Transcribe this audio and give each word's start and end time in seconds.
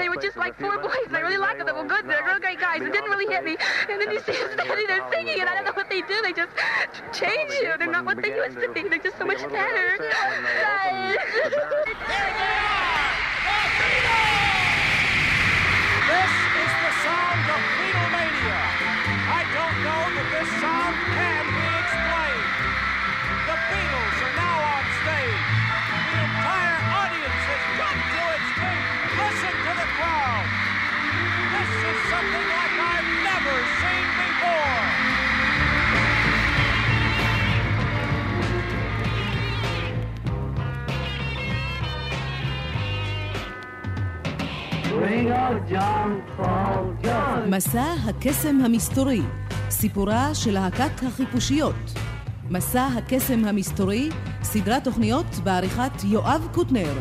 They 0.00 0.08
were 0.08 0.16
just 0.16 0.36
like 0.38 0.58
four 0.58 0.78
boys, 0.78 1.06
and 1.06 1.16
I 1.16 1.20
really 1.20 1.36
liked 1.36 1.58
them. 1.58 1.66
They 1.66 1.72
were 1.72 1.84
good. 1.84 2.08
They're 2.08 2.24
real 2.24 2.40
great 2.40 2.58
guys. 2.58 2.80
It 2.80 2.90
didn't 2.90 3.10
really 3.10 3.32
hit 3.32 3.44
me. 3.44 3.58
And 3.88 4.00
then 4.00 4.10
you 4.10 4.20
see 4.20 4.32
them 4.32 4.50
standing 4.54 4.86
there 4.86 5.06
singing, 5.12 5.40
and 5.40 5.48
I 5.48 5.54
don't 5.56 5.66
know 5.66 5.72
what 5.74 5.90
they 5.90 6.00
do. 6.00 6.22
They 6.22 6.32
just 6.32 6.52
change 7.12 7.52
you. 7.60 7.74
They're 7.78 7.86
not 7.86 8.06
what 8.06 8.22
they 8.22 8.34
used 8.34 8.58
to 8.60 8.72
be. 8.72 8.88
They're 8.88 8.98
just 8.98 9.18
so 9.18 9.26
much 9.26 9.46
better. 9.50 9.98
מסע 47.46 47.94
הקסם 48.08 48.58
המסתורי, 48.64 49.22
סיפורה 49.70 50.34
של 50.34 50.50
להקת 50.50 51.02
החיפושיות. 51.06 51.74
מסע 52.50 52.86
הקסם 52.98 53.44
המסתורי, 53.44 54.08
סדרת 54.42 54.84
תוכניות 54.84 55.26
בעריכת 55.44 56.04
יואב 56.04 56.48
קוטנר. 56.52 56.92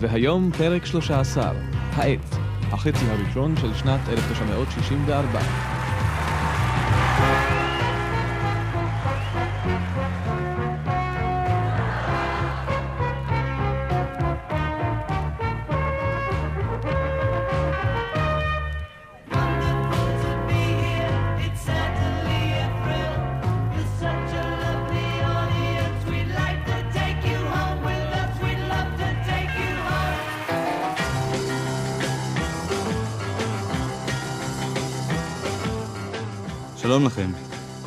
והיום 0.00 0.50
פרק 0.58 0.86
13, 0.86 1.52
העט, 1.92 2.36
החצי 2.72 3.04
הראשון 3.10 3.54
של 3.56 3.74
שנת 3.74 4.00
1964. 4.08 5.40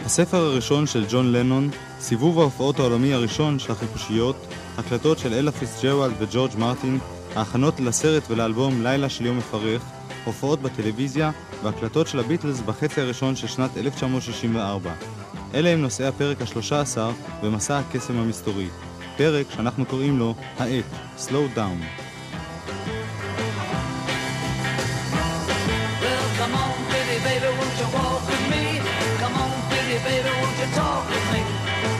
הספר 0.10 0.38
הראשון 0.38 0.88
של 0.88 1.06
ג'ון 1.10 1.32
לנון, 1.32 1.70
סיבוב 2.00 2.40
ההופעות 2.40 2.80
העולמי 2.80 3.14
הראשון 3.14 3.60
של 3.60 3.72
החיפושיות, 3.72 4.36
הקלטות 4.78 5.20
של 5.20 5.34
אלה 5.34 5.52
פיצג'רלד 5.52 6.14
וג'ורג' 6.20 6.52
מרטין, 6.58 7.00
ההכנות 7.36 7.80
לסרט 7.80 8.24
ולאלבום 8.30 8.84
לילה 8.84 9.10
של 9.10 9.26
יום 9.26 9.38
מפרך, 9.38 9.82
הופעות 10.26 10.62
בטלוויזיה 10.62 11.32
והקלטות 11.64 12.08
של 12.08 12.20
הביטלס 12.20 12.60
בחצי 12.60 13.02
הראשון 13.02 13.36
של 13.36 13.48
שנת 13.48 13.78
1964. 13.78 14.94
אלה 15.54 15.70
הם 15.70 15.82
נושאי 15.82 16.06
הפרק 16.06 16.42
השלושה 16.42 16.82
עשר 16.82 17.12
במסע 17.44 17.80
הקסם 17.80 18.18
המסתורי. 18.18 18.68
פרק 19.18 19.46
שאנחנו 19.56 19.86
קוראים 19.86 20.20
לו 20.20 20.36
האט, 20.58 20.86
Slow 21.18 21.58
Down. 21.58 22.09
You 30.60 30.66
talk 30.76 31.08
with 31.10 31.32
me? 31.32 31.42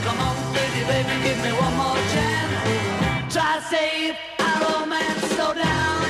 Come 0.04 0.20
on, 0.20 0.36
pretty 0.52 0.84
baby, 0.84 1.14
give 1.24 1.38
me 1.42 1.52
one 1.64 1.74
more 1.80 2.00
chance. 2.12 3.32
Try 3.32 3.56
to 3.56 3.62
save 3.72 4.16
our 4.38 4.56
romance, 4.68 5.22
slow 5.34 5.54
down. 5.54 6.02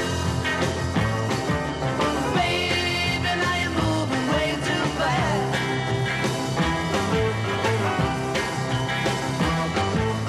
Baby, 2.35 3.31
now 3.43 3.55
you're 3.63 3.77
moving 3.83 4.27
way 4.35 4.49
too 4.67 4.85
fast. 4.99 5.53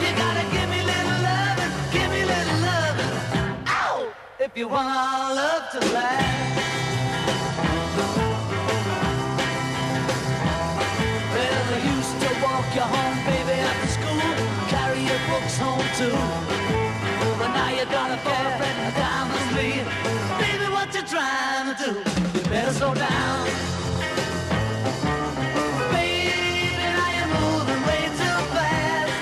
You 0.01 0.09
gotta 0.23 0.46
give 0.53 0.69
me 0.73 0.79
little 0.91 1.19
loving, 1.28 1.73
give 1.91 2.09
me 2.16 2.22
little 2.34 2.59
loving. 2.69 3.13
Ow! 3.67 4.13
If 4.40 4.51
you 4.56 4.67
want 4.67 4.88
our 4.88 5.34
love 5.34 5.72
to 5.72 5.79
last. 5.94 6.60
Home. 15.61 15.81
But 17.39 17.49
now 17.57 17.69
you 17.69 17.85
got 17.85 18.09
a 18.11 18.17
boyfriend 18.25 18.95
down 18.95 19.25
the 19.29 19.39
street. 19.49 19.85
Baby, 20.41 20.67
what 20.75 20.94
you 20.95 21.03
trying 21.03 21.67
to 21.69 21.75
do? 21.83 21.91
You 22.38 22.44
better 22.49 22.73
slow 22.73 22.94
down. 22.94 23.47
You're 27.17 27.31
moving 27.39 27.81
way 27.88 28.03
too 28.19 28.38
fast. 28.53 29.13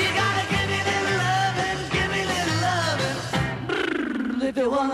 You 0.00 0.08
gotta 0.20 0.44
give 0.52 0.68
me 0.72 0.78
little 0.88 1.16
loving, 1.24 1.78
give 1.94 2.08
me 2.14 2.22
little 2.32 2.58
loving. 2.66 3.18
If 4.48 4.56
you 4.56 4.68
want 4.70 4.92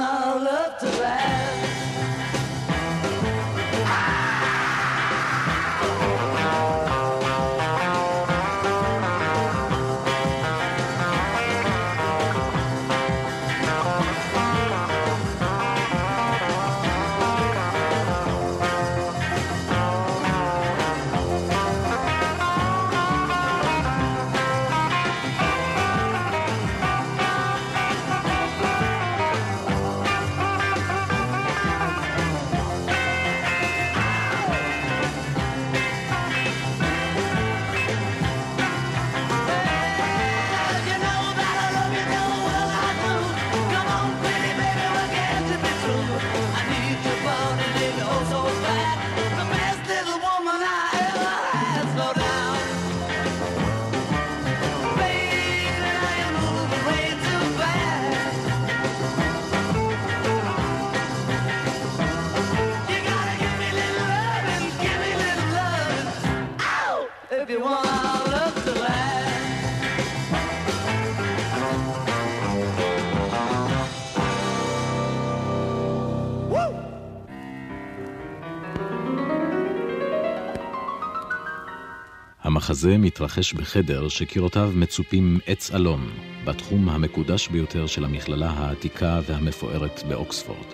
המחזה 82.63 82.99
מתרחש 82.99 83.53
בחדר 83.53 84.09
שקירותיו 84.09 84.73
מצופים 84.75 85.39
עץ 85.47 85.71
אלון, 85.75 86.11
בתחום 86.45 86.89
המקודש 86.89 87.49
ביותר 87.49 87.87
של 87.87 88.05
המכללה 88.05 88.51
העתיקה 88.51 89.21
והמפוארת 89.27 90.03
באוקספורד. 90.09 90.67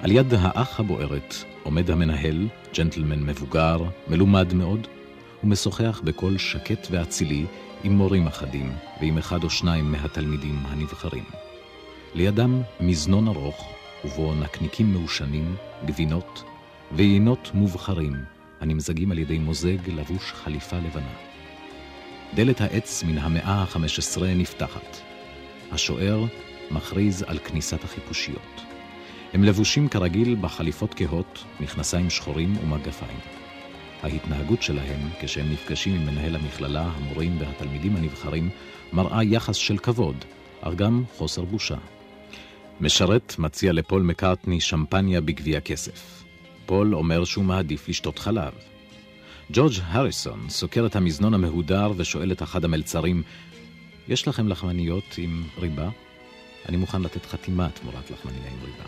על 0.00 0.10
יד 0.10 0.34
האח 0.34 0.80
הבוערת 0.80 1.34
עומד 1.62 1.90
המנהל, 1.90 2.48
ג'נטלמן 2.76 3.22
מבוגר, 3.22 3.78
מלומד 4.08 4.54
מאוד, 4.54 4.86
ומשוחח 5.44 6.00
בקול 6.04 6.38
שקט 6.38 6.86
ואצילי 6.90 7.44
עם 7.84 7.92
מורים 7.92 8.26
אחדים 8.26 8.72
ועם 9.00 9.18
אחד 9.18 9.44
או 9.44 9.50
שניים 9.50 9.92
מהתלמידים 9.92 10.58
הנבחרים. 10.66 11.24
לידם 12.14 12.62
מזנון 12.80 13.28
ארוך, 13.28 13.74
ובו 14.04 14.34
נקניקים 14.34 14.92
מעושנים, 14.92 15.56
גבינות 15.86 16.44
ויינות 16.92 17.50
מובחרים, 17.54 18.39
הנמזגים 18.60 19.12
על 19.12 19.18
ידי 19.18 19.38
מוזג 19.38 19.90
לבוש 19.90 20.32
חליפה 20.32 20.76
לבנה. 20.76 21.12
דלת 22.34 22.60
העץ 22.60 23.02
מן 23.04 23.18
המאה 23.18 23.52
ה-15 23.52 24.22
נפתחת. 24.24 24.96
השוער 25.70 26.24
מכריז 26.70 27.24
על 27.26 27.38
כניסת 27.38 27.84
החיפושיות. 27.84 28.60
הם 29.32 29.44
לבושים 29.44 29.88
כרגיל 29.88 30.36
בחליפות 30.40 30.94
כהות, 30.94 31.44
מכנסיים 31.60 32.10
שחורים 32.10 32.56
ומגפיים. 32.56 33.18
ההתנהגות 34.02 34.62
שלהם, 34.62 35.08
כשהם 35.20 35.52
נפגשים 35.52 35.94
עם 35.94 36.06
מנהל 36.06 36.36
המכללה, 36.36 36.90
המורים 36.94 37.36
והתלמידים 37.40 37.96
הנבחרים, 37.96 38.50
מראה 38.92 39.24
יחס 39.24 39.56
של 39.56 39.78
כבוד, 39.78 40.24
אך 40.60 40.74
גם 40.74 41.04
חוסר 41.16 41.44
בושה. 41.44 41.76
משרת 42.80 43.34
מציע 43.38 43.72
לפול 43.72 44.02
מקארטני 44.02 44.60
שמפניה 44.60 45.20
בגביע 45.20 45.60
כסף. 45.60 46.19
פול 46.70 46.94
אומר 46.94 47.24
שהוא 47.24 47.44
מעדיף 47.44 47.88
לשתות 47.88 48.18
חלב. 48.18 48.52
ג'ורג' 49.52 49.72
הריסון 49.86 50.48
סוקר 50.48 50.86
את 50.86 50.96
המזנון 50.96 51.34
המהודר 51.34 51.92
ושואל 51.96 52.32
את 52.32 52.42
אחד 52.42 52.64
המלצרים, 52.64 53.22
יש 54.08 54.28
לכם 54.28 54.48
לחמניות 54.48 55.04
עם 55.18 55.44
ריבה? 55.58 55.88
אני 56.68 56.76
מוכן 56.76 57.02
לתת 57.02 57.26
חתימה 57.26 57.68
תמורת 57.70 58.10
לחמניה 58.10 58.50
עם 58.50 58.58
ריבה. 58.64 58.84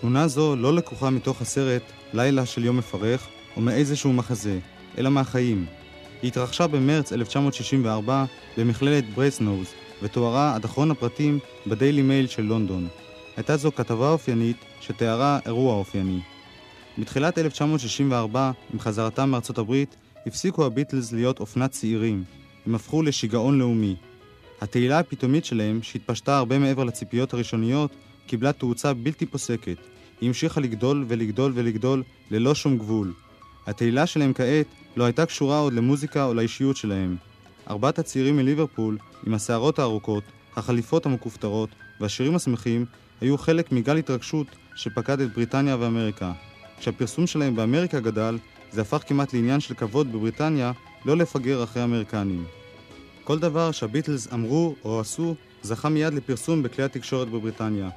תמונה 0.00 0.28
זו 0.28 0.56
לא 0.56 0.74
לקוחה 0.74 1.10
מתוך 1.10 1.42
הסרט 1.42 1.82
לילה 2.12 2.46
של 2.46 2.64
יום 2.64 2.76
מפרך 2.76 3.26
או 3.56 3.60
מאיזשהו 3.60 4.12
מחזה, 4.12 4.58
אלא 4.98 5.10
מהחיים. 5.10 5.66
היא 6.22 6.28
התרחשה 6.28 6.66
במרץ 6.66 7.12
1964 7.12 8.24
במכללת 8.56 9.14
ברסנוז, 9.14 9.66
ותוארה 10.02 10.54
עד 10.54 10.64
אחרון 10.64 10.90
הפרטים 10.90 11.38
בדיילי 11.66 12.02
מייל 12.02 12.26
של 12.26 12.42
לונדון. 12.42 12.88
הייתה 13.40 13.56
זו 13.56 13.72
כתבה 13.72 14.10
אופיינית 14.10 14.56
שתיארה 14.80 15.38
אירוע 15.46 15.74
אופייני. 15.74 16.20
בתחילת 16.98 17.38
1964, 17.38 18.50
עם 18.72 18.80
חזרתם 18.80 19.30
מארצות 19.30 19.58
הברית, 19.58 19.96
הפסיקו 20.26 20.64
הביטלס 20.66 21.12
להיות 21.12 21.40
אופנת 21.40 21.70
צעירים. 21.70 22.24
הם 22.66 22.74
הפכו 22.74 23.02
לשיגעון 23.02 23.58
לאומי. 23.58 23.96
התהילה 24.60 24.98
הפתאומית 24.98 25.44
שלהם, 25.44 25.82
שהתפשטה 25.82 26.38
הרבה 26.38 26.58
מעבר 26.58 26.84
לציפיות 26.84 27.34
הראשוניות, 27.34 27.90
קיבלה 28.26 28.52
תאוצה 28.52 28.94
בלתי 28.94 29.26
פוסקת. 29.26 29.76
היא 30.20 30.26
המשיכה 30.28 30.60
לגדול 30.60 31.04
ולגדול 31.08 31.52
ולגדול 31.54 32.02
ללא 32.30 32.54
שום 32.54 32.78
גבול. 32.78 33.12
התהילה 33.66 34.06
שלהם 34.06 34.32
כעת 34.32 34.66
לא 34.96 35.04
הייתה 35.04 35.26
קשורה 35.26 35.58
עוד 35.58 35.72
למוזיקה 35.72 36.24
או 36.24 36.34
לאישיות 36.34 36.76
שלהם. 36.76 37.16
ארבעת 37.70 37.98
הצעירים 37.98 38.36
מליברפול, 38.36 38.98
עם 39.26 39.34
השערות 39.34 39.78
הארוכות, 39.78 40.24
החליפות 40.56 41.06
המכופתרות 41.06 41.70
והשירים 42.00 42.36
השמחים, 42.36 42.86
היו 43.20 43.38
חלק 43.38 43.72
מגל 43.72 43.96
התרגשות 43.96 44.46
שפקד 44.74 45.20
את 45.20 45.32
בריטניה 45.34 45.76
ואמריקה. 45.80 46.32
כשהפרסום 46.78 47.26
שלהם 47.26 47.56
באמריקה 47.56 48.00
גדל, 48.00 48.38
זה 48.72 48.80
הפך 48.80 49.02
כמעט 49.06 49.34
לעניין 49.34 49.60
של 49.60 49.74
כבוד 49.74 50.12
בבריטניה 50.12 50.72
לא 51.04 51.16
לפגר 51.16 51.64
אחרי 51.64 51.82
האמריקנים. 51.82 52.44
כל 53.24 53.38
דבר 53.38 53.72
שהביטלס 53.72 54.32
אמרו 54.32 54.74
או 54.84 55.00
עשו 55.00 55.34
זכה 55.62 55.88
מיד 55.88 56.14
לפרסום 56.14 56.62
בכלי 56.62 56.84
התקשורת 56.84 57.28
בבריטניה. 57.28 57.88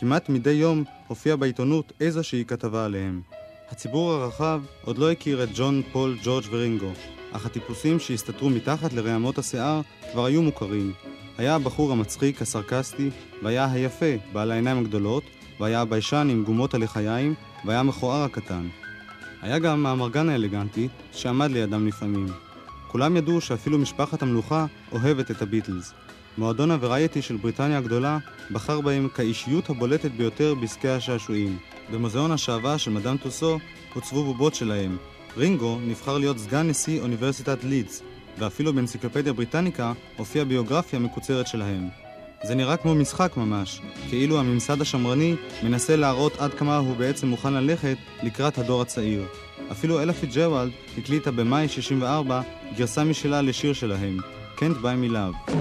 כמעט 0.00 0.28
מדי 0.28 0.50
יום 0.50 0.84
הופיע 1.06 1.36
בעיתונות 1.36 1.92
איזושהי 2.00 2.44
כתבה 2.44 2.84
עליהם. 2.84 3.20
הציבור 3.70 4.12
הרחב 4.12 4.62
עוד 4.84 4.98
לא 4.98 5.10
הכיר 5.10 5.42
את 5.42 5.48
ג'ון, 5.54 5.82
פול, 5.92 6.18
ג'ורג' 6.24 6.44
ורינגו, 6.50 6.92
אך 7.32 7.46
הטיפוסים 7.46 7.98
שהסתתרו 7.98 8.50
מתחת 8.50 8.92
לרעמות 8.92 9.38
השיער 9.38 9.80
כבר 10.12 10.24
היו 10.24 10.42
מוכרים. 10.42 10.92
היה 11.40 11.54
הבחור 11.54 11.92
המצחיק, 11.92 12.42
הסרקסטי, 12.42 13.10
והיה 13.42 13.72
היפה, 13.72 14.06
בעל 14.32 14.50
העיניים 14.50 14.78
הגדולות, 14.78 15.22
והיה 15.60 15.80
הביישן 15.80 16.28
עם 16.30 16.44
גומות 16.44 16.74
הלחיים, 16.74 17.34
והיה 17.64 17.80
המכוער 17.80 18.22
הקטן. 18.22 18.68
היה 19.42 19.58
גם 19.58 19.86
האמרגן 19.86 20.28
האלגנטי, 20.28 20.88
שעמד 21.12 21.50
לידם 21.50 21.86
לפעמים. 21.86 22.26
כולם 22.88 23.16
ידעו 23.16 23.40
שאפילו 23.40 23.78
משפחת 23.78 24.22
המלוכה 24.22 24.66
אוהבת 24.92 25.30
את 25.30 25.42
הביטלס. 25.42 25.92
מועדון 26.38 26.70
הוורייטי 26.70 27.22
של 27.22 27.36
בריטניה 27.36 27.78
הגדולה 27.78 28.18
בחר 28.50 28.80
בהם 28.80 29.08
כאישיות 29.14 29.70
הבולטת 29.70 30.10
ביותר 30.10 30.54
בעסקי 30.54 30.88
השעשועים. 30.88 31.58
במוזיאון 31.92 32.32
השעווה 32.32 32.78
של 32.78 32.90
מדאם 32.90 33.16
טוסו 33.16 33.58
הוצבו 33.94 34.24
בובות 34.24 34.54
שלהם. 34.54 34.96
רינגו 35.36 35.78
נבחר 35.86 36.18
להיות 36.18 36.38
סגן 36.38 36.68
נשיא 36.68 37.00
אוניברסיטת 37.00 37.64
לידס, 37.64 38.02
ואפילו 38.38 38.72
באנציקלופדיה 38.72 39.32
בריטניקה 39.32 39.92
הופיעה 40.16 40.44
ביוגרפיה 40.44 40.98
מקוצרת 40.98 41.46
שלהם. 41.46 41.88
זה 42.42 42.54
נראה 42.54 42.76
כמו 42.76 42.94
משחק 42.94 43.36
ממש, 43.36 43.80
כאילו 44.08 44.40
הממסד 44.40 44.80
השמרני 44.80 45.34
מנסה 45.62 45.96
להראות 45.96 46.36
עד 46.38 46.54
כמה 46.54 46.76
הוא 46.76 46.96
בעצם 46.96 47.26
מוכן 47.26 47.52
ללכת 47.54 47.96
לקראת 48.22 48.58
הדור 48.58 48.82
הצעיר. 48.82 49.26
אפילו 49.72 50.02
אלה 50.02 50.12
פיצג'רלד 50.12 50.72
הקליטה 50.98 51.30
במאי 51.30 51.68
64 51.68 52.42
גרסה 52.76 53.04
משלה 53.04 53.42
לשיר 53.42 53.72
שלהם, 53.72 54.18
Can't 54.56 54.82
Buy 54.82 55.08
Me 55.08 55.12
Love. 55.12 55.52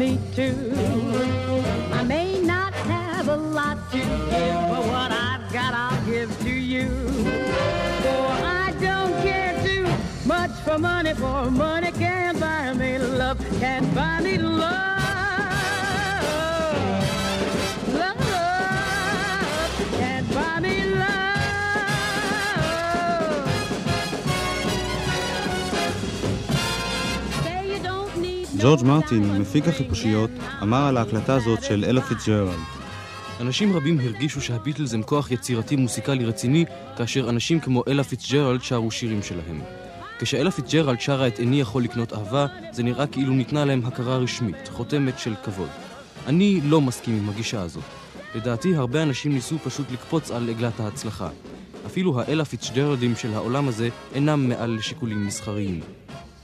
Me 0.00 0.18
too. 0.34 1.09
ג'ורג' 28.62 28.84
מרטין, 28.84 29.40
מפיק 29.40 29.68
החיפושיות, 29.68 30.30
אמר 30.62 30.86
על 30.86 30.96
ההקלטה 30.96 31.34
הזאת 31.34 31.62
של 31.62 31.84
אלה 31.84 32.00
פיצג'רלד. 32.00 32.58
אנשים 33.40 33.76
רבים 33.76 33.98
הרגישו 34.00 34.40
שהביטלס 34.40 34.94
הם 34.94 35.02
כוח 35.02 35.30
יצירתי 35.30 35.76
מוסיקלי 35.76 36.24
רציני, 36.24 36.64
כאשר 36.96 37.30
אנשים 37.30 37.60
כמו 37.60 37.82
אלה 37.88 38.04
פיצג'רלד 38.04 38.62
שרו 38.62 38.90
שירים 38.90 39.22
שלהם. 39.22 39.60
כשאלה 40.18 40.50
פיצג'רלד 40.50 41.00
שרה 41.00 41.26
את 41.26 41.40
"איני 41.40 41.60
יכול 41.60 41.82
לקנות 41.82 42.12
אהבה", 42.12 42.46
זה 42.72 42.82
נראה 42.82 43.06
כאילו 43.06 43.32
ניתנה 43.32 43.64
להם 43.64 43.82
הכרה 43.84 44.16
רשמית, 44.16 44.68
חותמת 44.68 45.18
של 45.18 45.34
כבוד. 45.44 45.68
אני 46.26 46.60
לא 46.64 46.80
מסכים 46.80 47.14
עם 47.14 47.28
הגישה 47.28 47.62
הזאת. 47.62 47.84
לדעתי, 48.34 48.74
הרבה 48.74 49.02
אנשים 49.02 49.32
ניסו 49.32 49.58
פשוט 49.58 49.86
לקפוץ 49.92 50.30
על 50.30 50.50
עגלת 50.50 50.80
ההצלחה. 50.80 51.28
אפילו 51.86 52.20
האלה 52.20 52.44
פיצג'רלדים 52.44 53.16
של 53.16 53.34
העולם 53.34 53.68
הזה 53.68 53.88
אינם 54.14 54.48
מעל 54.48 54.70
לשיקולים 54.70 55.26
מסחריים. 55.26 55.80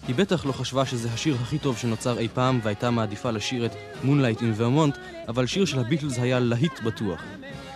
היא 0.08 0.14
בטח 0.14 0.46
לא 0.46 0.52
חשבה 0.52 0.86
שזה 0.86 1.08
השיר 1.14 1.36
הכי 1.42 1.58
טוב 1.58 1.76
שנוצר 1.76 2.18
אי 2.18 2.28
פעם 2.34 2.60
והייתה 2.62 2.90
מעדיפה 2.90 3.30
לשיר 3.30 3.66
את 3.66 3.72
Moonlight 4.04 4.38
in 4.38 4.60
Vermont, 4.60 4.98
אבל 5.28 5.46
שיר 5.46 5.64
של 5.64 5.78
הביטלס 5.78 6.18
היה 6.18 6.40
להיט 6.40 6.80
בטוח. 6.80 7.22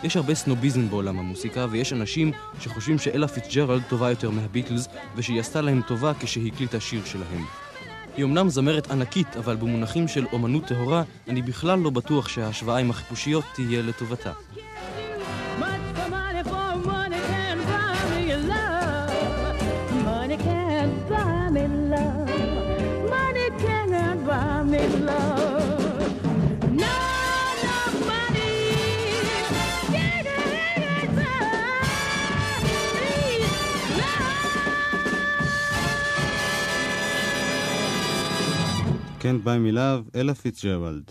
יש 0.03 0.17
הרבה 0.17 0.35
סנוביזם 0.35 0.91
בעולם 0.91 1.19
המוסיקה, 1.19 1.67
ויש 1.71 1.93
אנשים 1.93 2.33
שחושבים 2.61 2.99
שאלה 2.99 3.29
פיצג'רלד 3.29 3.83
טובה 3.89 4.11
יותר 4.11 4.31
מהביטלס, 4.31 4.89
ושהיא 5.17 5.41
עשתה 5.41 5.61
להם 5.61 5.83
טובה 5.89 6.13
כשהיא 6.21 6.53
הקליטה 6.53 6.81
שיר 6.81 7.05
שלהם. 7.05 7.45
היא 8.17 8.25
אמנם 8.25 8.49
זמרת 8.49 8.91
ענקית, 8.91 9.37
אבל 9.37 9.57
במונחים 9.57 10.09
של 10.09 10.27
אומנות 10.33 10.65
טהורה, 10.67 11.03
אני 11.29 11.43
בכלל 11.43 11.79
לא 11.79 11.91
בטוח 11.91 12.29
שההשוואה 12.29 12.79
עם 12.79 12.91
החיפושיות 12.91 13.45
תהיה 13.55 13.83
לטובתה. 13.83 14.33
Can't 39.21 39.45
Buy 39.45 39.59
Me 39.69 39.75
Love, 39.75 40.19
אלה 40.19 40.35
פיצג'רלד. 40.35 41.11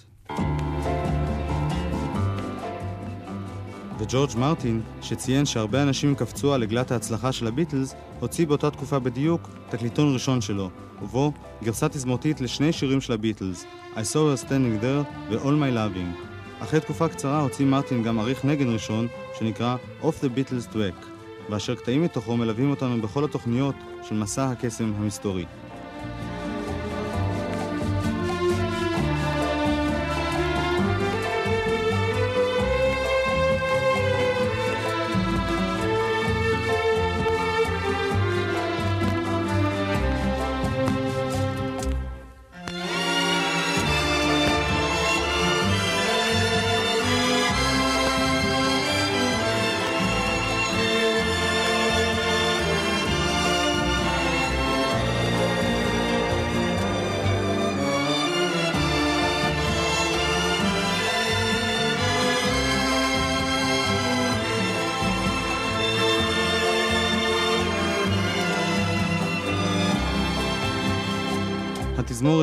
וג'ורג' 3.99 4.29
מרטין, 4.37 4.81
שציין 5.01 5.45
שהרבה 5.45 5.83
אנשים 5.83 6.15
קפצו 6.15 6.53
על 6.53 6.63
עגלת 6.63 6.91
ההצלחה 6.91 7.31
של 7.31 7.47
הביטלס, 7.47 7.95
הוציא 8.19 8.47
באותה 8.47 8.71
תקופה 8.71 8.99
בדיוק 8.99 9.49
תקליטון 9.69 10.13
ראשון 10.13 10.41
שלו, 10.41 10.69
ובו 11.01 11.33
גרסה 11.63 11.89
תזמורתית 11.89 12.41
לשני 12.41 12.73
שירים 12.73 13.01
של 13.01 13.13
הביטלס, 13.13 13.65
I 13.95 13.97
saw 13.97 14.15
her 14.15 14.45
standing 14.45 14.83
there 14.83 15.29
ו-All 15.29 15.43
my 15.43 15.75
loving. 15.75 16.23
אחרי 16.59 16.79
תקופה 16.79 17.07
קצרה 17.07 17.41
הוציא 17.41 17.65
מרטין 17.65 18.03
גם 18.03 18.19
עריך 18.19 18.45
נגן 18.45 18.73
ראשון, 18.73 19.07
שנקרא 19.39 19.75
Off 20.01 20.23
the 20.23 20.37
Beatles 20.37 20.73
Track, 20.73 21.05
ואשר 21.49 21.75
קטעים 21.75 22.03
מתוכו 22.03 22.37
מלווים 22.37 22.69
אותנו 22.69 23.01
בכל 23.01 23.23
התוכניות 23.23 23.75
של 24.03 24.15
מסע 24.15 24.49
הקסם 24.49 24.93
המסתורי. 24.97 25.45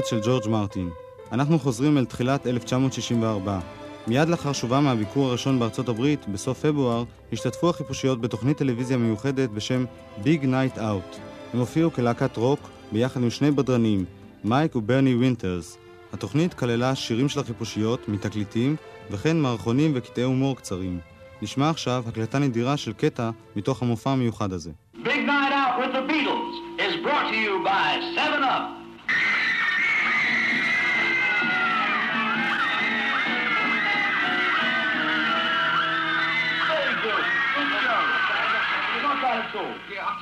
התזמורת 0.06 0.24
של 0.24 0.30
ג'ורג' 0.30 0.48
מרטין. 0.48 0.90
אנחנו 1.32 1.58
חוזרים 1.58 1.98
אל 1.98 2.04
תחילת 2.04 2.46
1964. 2.46 3.58
מיד 4.06 4.28
לאחר 4.28 4.52
שובם 4.52 4.84
מהביקור 4.84 5.28
הראשון 5.28 5.58
בארצות 5.58 5.88
הברית, 5.88 6.28
בסוף 6.28 6.66
פברואר, 6.66 7.04
השתתפו 7.32 7.70
החיפושיות 7.70 8.20
בתוכנית 8.20 8.56
טלוויזיה 8.56 8.96
מיוחדת 8.96 9.50
בשם 9.50 9.84
Big 10.24 10.42
Night 10.42 10.78
Out. 10.78 11.18
הם 11.52 11.60
הופיעו 11.60 11.92
כלהקת 11.92 12.36
רוק 12.36 12.60
ביחד 12.92 13.22
עם 13.22 13.30
שני 13.30 13.50
בדרנים, 13.50 14.04
מייק 14.44 14.76
וברני 14.76 15.14
וינטרס. 15.14 15.78
התוכנית 16.12 16.54
כללה 16.54 16.94
שירים 16.94 17.28
של 17.28 17.40
החיפושיות, 17.40 18.08
מתקליטים, 18.08 18.76
וכן 19.10 19.36
מערכונים 19.36 19.92
וקטעי 19.94 20.24
הומור 20.24 20.56
קצרים. 20.56 20.98
נשמע 21.42 21.70
עכשיו 21.70 22.04
הקלטה 22.08 22.38
נדירה 22.38 22.76
של 22.76 22.92
קטע 22.92 23.30
מתוך 23.56 23.82
המופע 23.82 24.10
המיוחד 24.10 24.52
הזה. 24.52 24.70
Big 24.94 25.26
Night 25.30 25.52
Out 25.52 25.74
with 25.80 25.92
the 25.92 26.12
Beatles 26.12 26.54
is 26.78 26.94
brought 27.04 27.26
to 27.32 27.36
you 27.36 27.64
by 27.64 27.88
7 28.16 28.42
Up. 28.42 28.85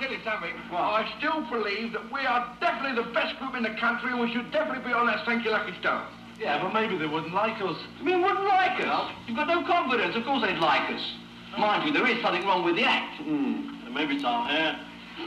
I'll 0.04 0.20
tell. 0.20 0.44
I 0.75 1.08
still 1.18 1.40
believe 1.49 1.92
that 1.92 2.12
we 2.12 2.20
are 2.26 2.54
definitely 2.61 3.02
the 3.02 3.08
best 3.12 3.38
group 3.38 3.54
in 3.54 3.62
the 3.62 3.75
country 3.80 4.11
and 4.11 4.20
we 4.20 4.32
should 4.32 4.50
definitely 4.52 4.84
be 4.84 4.92
on 4.92 5.06
that 5.06 5.25
Thank 5.25 5.44
You 5.44 5.50
Lucky 5.50 5.73
Star. 5.80 6.06
Yeah, 6.38 6.61
but 6.62 6.75
maybe 6.75 6.99
they 6.99 7.06
wouldn't 7.06 7.32
like 7.32 7.61
us. 7.62 7.76
I 8.00 8.02
mean, 8.02 8.20
wouldn't 8.20 8.44
like 8.44 8.80
us? 8.80 9.12
You've 9.26 9.37
got 9.37 9.46
no 9.49 9.64
confidence. 9.64 10.16
Of 10.16 10.25
course 10.25 10.42
they'd 10.42 10.58
like 10.58 10.90
us. 10.92 11.14
Mind 11.56 11.87
you, 11.87 11.92
there 11.92 12.06
is 12.11 12.20
something 12.20 12.44
wrong 12.44 12.64
with 12.64 12.76
the 12.76 12.84
act. 12.84 13.23
Hmm. 13.23 13.94
Maybe 13.94 14.16
it's 14.16 14.25
our 14.25 14.46
hair. 14.49 14.76
the 15.16 15.23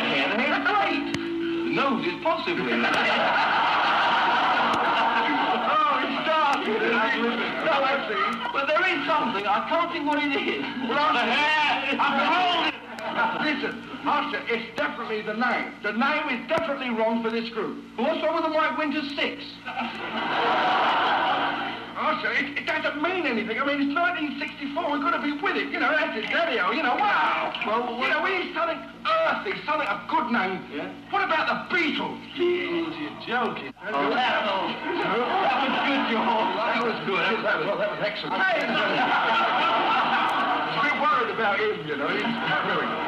hair, 0.00 0.28
the 0.32 0.40
hair's 0.40 0.64
great. 0.64 1.12
The 1.14 1.70
nose 1.76 2.06
is 2.06 2.14
possibly. 2.22 2.72
Oh, 5.66 6.00
it 6.02 6.10
started. 6.24 6.80
No, 7.64 7.72
I 7.72 7.94
see. 8.08 8.24
But 8.52 8.66
there 8.66 8.80
is 8.80 9.06
something. 9.06 9.46
I 9.46 9.68
can't 9.68 9.92
think 9.92 10.06
what 10.06 10.18
it 10.22 10.32
is. 10.32 10.62
Well, 10.88 11.12
the 11.12 11.20
hair. 11.20 11.96
I 12.00 12.18
can 12.18 12.32
hold 12.32 12.68
it. 12.68 12.73
Listen, 13.14 13.78
Arthur, 14.04 14.42
it's 14.48 14.76
definitely 14.76 15.22
the 15.22 15.34
name. 15.34 15.72
The 15.82 15.92
name 15.92 16.28
is 16.34 16.48
definitely 16.48 16.90
wrong 16.90 17.22
for 17.22 17.30
this 17.30 17.48
group. 17.50 17.78
What's 17.96 18.22
wrong 18.22 18.34
with 18.34 18.44
the 18.44 18.50
White 18.50 18.76
Winter 18.76 19.02
Six? 19.14 19.38
Arthur, 21.94 22.34
it, 22.34 22.58
it 22.58 22.66
doesn't 22.66 23.00
mean 23.00 23.24
anything. 23.24 23.54
I 23.54 23.64
mean, 23.64 23.86
it's 23.86 23.94
1964. 23.94 24.92
We've 24.92 25.00
got 25.00 25.14
to 25.14 25.22
be 25.22 25.38
with 25.38 25.54
it. 25.54 25.70
You 25.70 25.78
know, 25.78 25.94
that's 25.94 26.18
it, 26.18 26.26
daddy-o. 26.26 26.74
You 26.74 26.82
know, 26.82 26.98
wow. 26.98 27.54
Well, 27.62 27.96
you 28.02 28.10
know, 28.10 28.18
we 28.18 28.34
need 28.34 28.50
something 28.50 28.82
earthy, 29.06 29.54
something 29.62 29.86
a 29.86 30.02
good 30.10 30.34
name. 30.34 30.58
Yeah? 30.74 30.90
What 31.14 31.22
about 31.22 31.46
the 31.46 31.70
Beatles? 31.70 32.18
Beatles, 32.34 32.98
you're 32.98 33.14
joking. 33.30 33.70
Oh, 33.94 34.10
that, 34.10 34.42
was, 34.42 34.74
that 34.74 35.58
was 35.64 35.74
good, 35.86 36.02
George. 36.10 36.50
That 36.58 36.82
was 36.82 36.98
good. 37.06 37.22
That 37.46 37.62
was, 37.62 37.78
that 37.78 37.90
was 37.94 38.02
excellent. 38.02 38.42
Hey! 38.42 38.58
a 40.74 40.82
bit 40.82 40.98
worried 40.98 41.30
about 41.30 41.56
him, 41.62 41.86
you 41.86 41.96
know. 41.96 42.10
He's 42.10 42.26
very 42.66 42.90
good. 42.90 43.03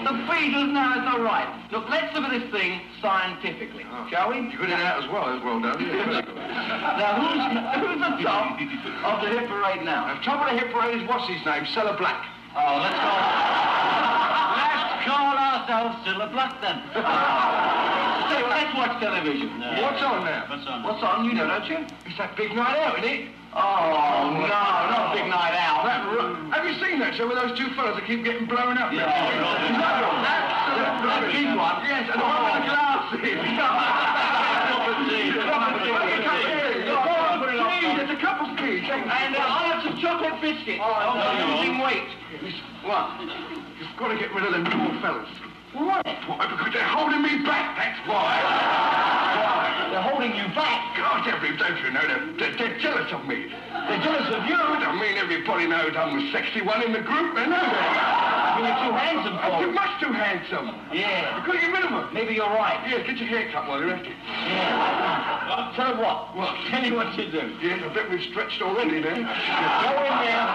The 0.00 0.16
Beatles, 0.24 0.72
no, 0.72 0.96
it's 0.96 1.08
all 1.12 1.20
right. 1.20 1.44
Look, 1.70 1.84
let's 1.90 2.14
look 2.14 2.24
at 2.24 2.32
this 2.32 2.50
thing 2.50 2.80
scientifically, 3.02 3.84
oh. 3.84 4.08
shall 4.08 4.30
we? 4.30 4.40
You 4.48 4.56
got 4.56 4.70
it 4.70 4.80
out 4.80 5.04
as 5.04 5.10
well. 5.12 5.28
That's 5.28 5.44
well 5.44 5.60
done. 5.60 5.76
Good. 5.76 6.26
Now, 6.80 7.20
who's, 7.20 7.40
who's 7.80 8.00
the 8.00 8.24
top 8.24 9.22
of 9.22 9.28
the 9.28 9.38
hit 9.38 9.48
parade 9.48 9.84
now? 9.84 10.06
Now, 10.06 10.20
top 10.22 10.40
of 10.40 10.52
the 10.52 10.58
hit 10.58 10.72
parade 10.72 11.00
is 11.00 11.08
what's 11.08 11.28
his 11.28 11.44
name? 11.44 11.64
Cella 11.72 11.96
Black. 11.96 12.24
Oh, 12.56 12.80
let's 12.80 12.96
call 12.96 13.20
Let's 14.56 15.04
call 15.06 15.36
ourselves 15.36 15.96
Cilla 16.04 16.32
Black 16.32 16.60
then. 16.60 16.82
Let's 18.50 18.76
watch 18.76 19.00
television. 19.00 19.60
What's 19.60 20.02
on 20.02 20.24
now? 20.24 20.46
What's 20.48 20.66
on? 20.66 20.82
What's 20.82 21.02
on? 21.02 21.24
You 21.24 21.34
know, 21.34 21.46
don't 21.46 21.66
you? 21.66 21.78
It's 22.06 22.18
that 22.18 22.36
big 22.36 22.54
night 22.54 22.78
out, 22.78 22.98
isn't 22.98 23.10
it? 23.10 23.28
Oh, 23.52 24.30
no, 24.30 24.46
not 24.46 25.14
Big 25.14 25.26
Night 25.26 25.58
Out. 25.58 25.82
That, 25.82 26.06
have 26.54 26.64
you 26.66 26.74
seen 26.78 27.00
that 27.00 27.14
show 27.18 27.26
with 27.26 27.36
those 27.36 27.58
two 27.58 27.66
fellas 27.74 27.98
that 27.98 28.06
keep 28.06 28.22
getting 28.22 28.46
blown 28.46 28.78
up? 28.78 28.92
Yeah. 28.92 29.10
That's 29.10 29.26
The 31.26 31.34
big 31.34 31.50
one? 31.58 31.82
Yes, 31.82 32.06
and 32.14 32.20
the 32.20 32.26
one 32.30 32.46
with 32.46 32.62
the 32.62 32.70
glasses. 32.70 33.26
It's 38.00 38.10
a 38.10 38.20
couple 38.20 38.50
of 38.50 38.56
keys. 38.58 38.82
And 38.90 39.36
uh, 39.36 39.40
I'll 39.40 39.70
have 39.70 39.82
some 39.84 39.98
chocolate 40.00 40.40
biscuits. 40.40 40.80
Oh, 40.82 41.14
losing 41.58 41.78
weight. 41.78 42.10
What? 42.84 43.20
You've 43.78 43.96
got 43.98 44.08
to 44.08 44.18
get 44.18 44.34
rid 44.34 44.44
of 44.44 44.52
them 44.52 44.64
poor 44.64 45.00
fellas. 45.00 45.28
Why? 45.72 46.02
Why? 46.26 46.42
Because 46.50 46.72
they're 46.72 46.90
holding 46.90 47.22
me 47.22 47.44
back, 47.46 47.76
that's 47.78 48.00
why. 48.08 48.42
Why? 48.42 49.88
They're 49.90 50.02
holding 50.02 50.34
you 50.34 50.46
back. 50.54 50.99
God, 51.10 51.26
every, 51.26 51.56
don't 51.58 51.74
you 51.82 51.90
know, 51.90 52.06
they're, 52.38 52.54
they're, 52.54 52.78
jealous 52.78 53.10
of 53.10 53.26
me. 53.26 53.50
They're 53.50 53.98
jealous 53.98 54.30
of 54.30 54.46
you. 54.46 54.54
I 54.54 54.94
mean, 54.94 55.18
everybody 55.18 55.66
knows 55.66 55.90
I'm 55.98 56.22
the 56.22 56.30
sexy 56.30 56.62
one 56.62 56.86
in 56.86 56.94
the 56.94 57.02
group, 57.02 57.34
they 57.34 57.50
know 57.50 57.58
that. 57.58 58.54
mean, 58.54 58.70
you're 58.70 58.78
too 58.78 58.94
handsome 58.94 59.34
I'm 59.34 59.50
for 59.50 59.66
too 59.66 59.72
much 59.74 59.90
too 59.98 60.14
handsome. 60.14 60.70
Yeah. 60.94 61.34
You've 61.34 61.50
got 61.50 61.58
to 61.58 61.62
get 61.66 61.72
rid 61.74 61.82
of 61.82 61.90
them. 61.90 62.06
Maybe 62.14 62.38
you're 62.38 62.54
right. 62.54 62.78
Yes, 62.86 63.02
get 63.10 63.18
your 63.18 63.26
hair 63.26 63.50
cut 63.50 63.66
while 63.66 63.82
you're 63.82 63.90
at 63.90 64.06
it. 64.06 64.14
Yeah. 64.22 65.74
Tell 65.74 65.98
you 65.98 65.98
what. 65.98 66.30
What? 66.38 66.54
Tell 66.70 66.84
you 66.86 66.94
what 66.94 67.10
you 67.18 67.26
do. 67.26 67.58
Yes, 67.58 67.82
I 67.82 67.90
bet 67.90 68.06
we've 68.06 68.22
stretched 68.30 68.62
already 68.62 69.02
then. 69.02 69.26
Go 69.26 69.90
in 70.06 70.14
there, 70.22 70.46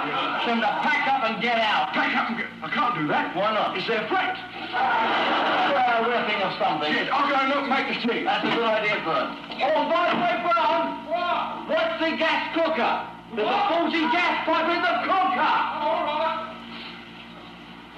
tell 0.48 0.56
them 0.56 0.64
to 0.64 0.72
pack 0.88 1.04
up 1.12 1.28
and 1.28 1.44
get 1.44 1.60
out. 1.60 1.92
Pack 1.92 2.16
up 2.16 2.32
and 2.32 2.40
get... 2.40 2.48
I 2.64 2.72
can't 2.72 2.96
do 2.96 3.12
that. 3.12 3.36
Why 3.36 3.52
not? 3.52 3.76
Is 3.76 3.84
there 3.92 4.00
a 4.00 4.08
threat? 4.08 4.40
Well, 4.72 6.00
we'll 6.08 6.26
think 6.32 6.40
of 6.48 6.56
something. 6.64 6.96
Yes, 6.96 7.12
I'll 7.12 7.28
go 7.28 7.36
and 7.36 7.50
look 7.52 7.68
and 7.68 7.76
make 7.76 7.88
the 7.92 8.00
tea. 8.08 8.24
That's 8.24 8.48
a 8.48 8.52
good 8.56 8.64
idea, 8.64 9.04
Bert. 9.04 9.46
Oh, 9.56 9.88
by 9.88 10.12
the 10.12 10.18
way, 10.20 10.45
Brown. 10.46 10.84
What? 11.14 11.70
What's 11.70 11.96
the 12.04 12.12
gas 12.24 12.42
cooker? 12.56 12.94
There's 13.36 13.54
a 13.58 13.62
faulty 13.70 14.04
gas 14.16 14.36
pipe 14.48 14.70
in 14.75 14.82
the 14.90 14.96
cooker. 15.08 15.54
All 15.86 16.02
right. 16.10 16.40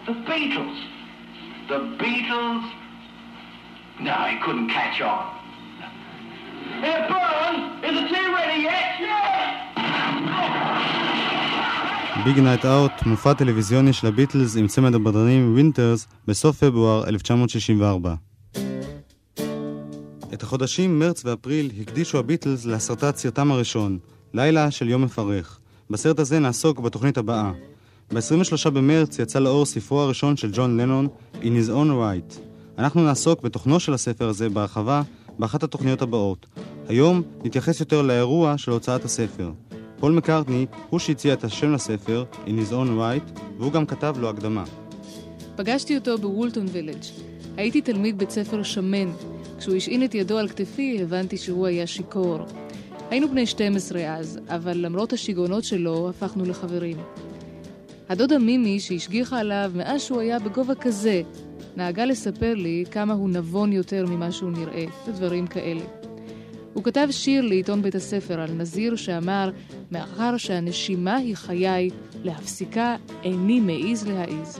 The 0.08 0.16
Beatles. 0.28 0.80
The 1.72 1.80
Beatles. 2.02 2.64
No, 4.08 4.16
he 4.32 4.36
couldn't 4.44 4.70
catch 4.78 5.02
on. 5.02 5.24
Here, 6.84 7.04
Byrne, 7.10 7.58
is 7.88 7.94
the 8.00 8.06
tea 8.12 8.28
ready 8.38 8.60
yet? 8.70 8.90
Yeah. 9.00 9.38
ביג 12.26 12.40
נייט 12.40 12.66
אאוט, 12.66 12.92
מופע 13.06 13.34
טלוויזיוני 13.34 13.94
של 13.94 14.08
הביטלס 14.08 14.58
עם 14.58 14.68
צמד 14.68 14.96
הבדרנים 14.96 15.54
ווינטרס 15.54 16.08
בסוף 16.28 16.64
פברואר 16.64 17.08
1964. 17.08 18.16
את 20.38 20.44
החודשים 20.44 21.00
מרץ 21.00 21.26
ואפריל 21.26 21.72
הקדישו 21.82 22.18
הביטלס 22.18 22.66
להסרטת 22.66 23.18
סרטם 23.18 23.52
הראשון, 23.52 24.00
לילה 24.34 24.72
של 24.72 24.90
יום 24.90 25.02
מפרך. 25.02 25.60
בסרט 25.90 26.20
הזה 26.20 26.40
נעסוק 26.40 26.80
בתוכנית 26.80 27.18
הבאה. 27.18 27.52
ב-23 28.14 28.70
במרץ 28.70 29.20
יצא 29.20 29.40
לאור 29.40 29.66
ספרו 29.66 30.02
הראשון 30.02 30.38
של 30.38 30.50
ג'ון 30.54 30.78
לנון, 30.80 31.08
In 31.34 31.46
His 31.46 31.70
Own 31.70 31.90
Right. 31.90 32.40
אנחנו 32.78 33.04
נעסוק 33.04 33.42
בתוכנו 33.42 33.80
של 33.80 33.94
הספר 33.94 34.30
הזה 34.30 34.50
בהרחבה 34.50 35.02
באחת 35.40 35.64
התוכניות 35.64 36.02
הבאות. 36.02 36.46
היום 36.88 37.22
נתייחס 37.44 37.80
יותר 37.80 38.02
לאירוע 38.02 38.58
של 38.58 38.72
הוצאת 38.72 39.06
הספר. 39.06 39.52
פול 40.00 40.12
מקארטני 40.12 40.66
הוא 40.90 41.00
שהציע 41.00 41.34
את 41.34 41.44
השם 41.44 41.74
לספר, 41.74 42.24
In 42.46 42.50
His 42.50 42.72
Own 42.72 42.90
Right, 43.00 43.40
והוא 43.58 43.72
גם 43.72 43.86
כתב 43.86 44.16
לו 44.20 44.30
הקדמה. 44.30 44.64
פגשתי 45.56 45.98
אותו 45.98 46.18
בוולטון 46.18 46.66
וילג'. 46.72 47.04
הייתי 47.58 47.82
תלמיד 47.82 48.18
בית 48.18 48.30
ספר 48.30 48.64
שמן. 48.64 49.10
כשהוא 49.60 49.76
השעין 49.76 50.04
את 50.04 50.16
ידו 50.16 50.38
על 50.38 50.48
כתפי, 50.48 51.00
הבנתי 51.02 51.38
שהוא 51.38 51.68
היה 51.68 51.88
שיכור. 51.88 52.40
היינו 53.10 53.30
בני 53.30 53.46
12 53.46 54.16
אז, 54.16 54.40
אבל 54.48 54.78
למרות 54.78 55.14
השיגעונות 55.14 55.64
שלו, 55.64 56.10
הפכנו 56.10 56.46
לחברים. 56.46 56.98
הדודה 58.10 58.40
מימי, 58.40 58.80
שהשגיחה 58.80 59.40
עליו 59.40 59.72
מאז 59.76 60.02
שהוא 60.02 60.20
היה 60.20 60.40
בגובה 60.40 60.76
כזה, 60.76 61.22
נהגה 61.78 62.06
לספר 62.06 62.54
לי 62.54 62.84
כמה 62.92 63.14
הוא 63.14 63.30
נבון 63.30 63.74
יותר 63.74 64.06
ממה 64.06 64.32
שהוא 64.32 64.52
נראה, 64.52 64.86
ודברים 65.08 65.48
כאלה. 65.48 65.84
הוא 66.74 66.84
כתב 66.84 67.08
שיר 67.12 67.42
לעיתון 67.42 67.82
בית 67.82 67.96
הספר 67.96 68.40
על 68.40 68.52
נזיר 68.52 68.96
שאמר, 68.96 69.52
מאחר 69.92 70.38
שהנשימה 70.38 71.16
היא 71.16 71.36
חיי, 71.36 71.90
להפסיקה 72.24 72.96
איני 73.24 73.60
מעז 73.60 74.08
להעז. 74.08 74.60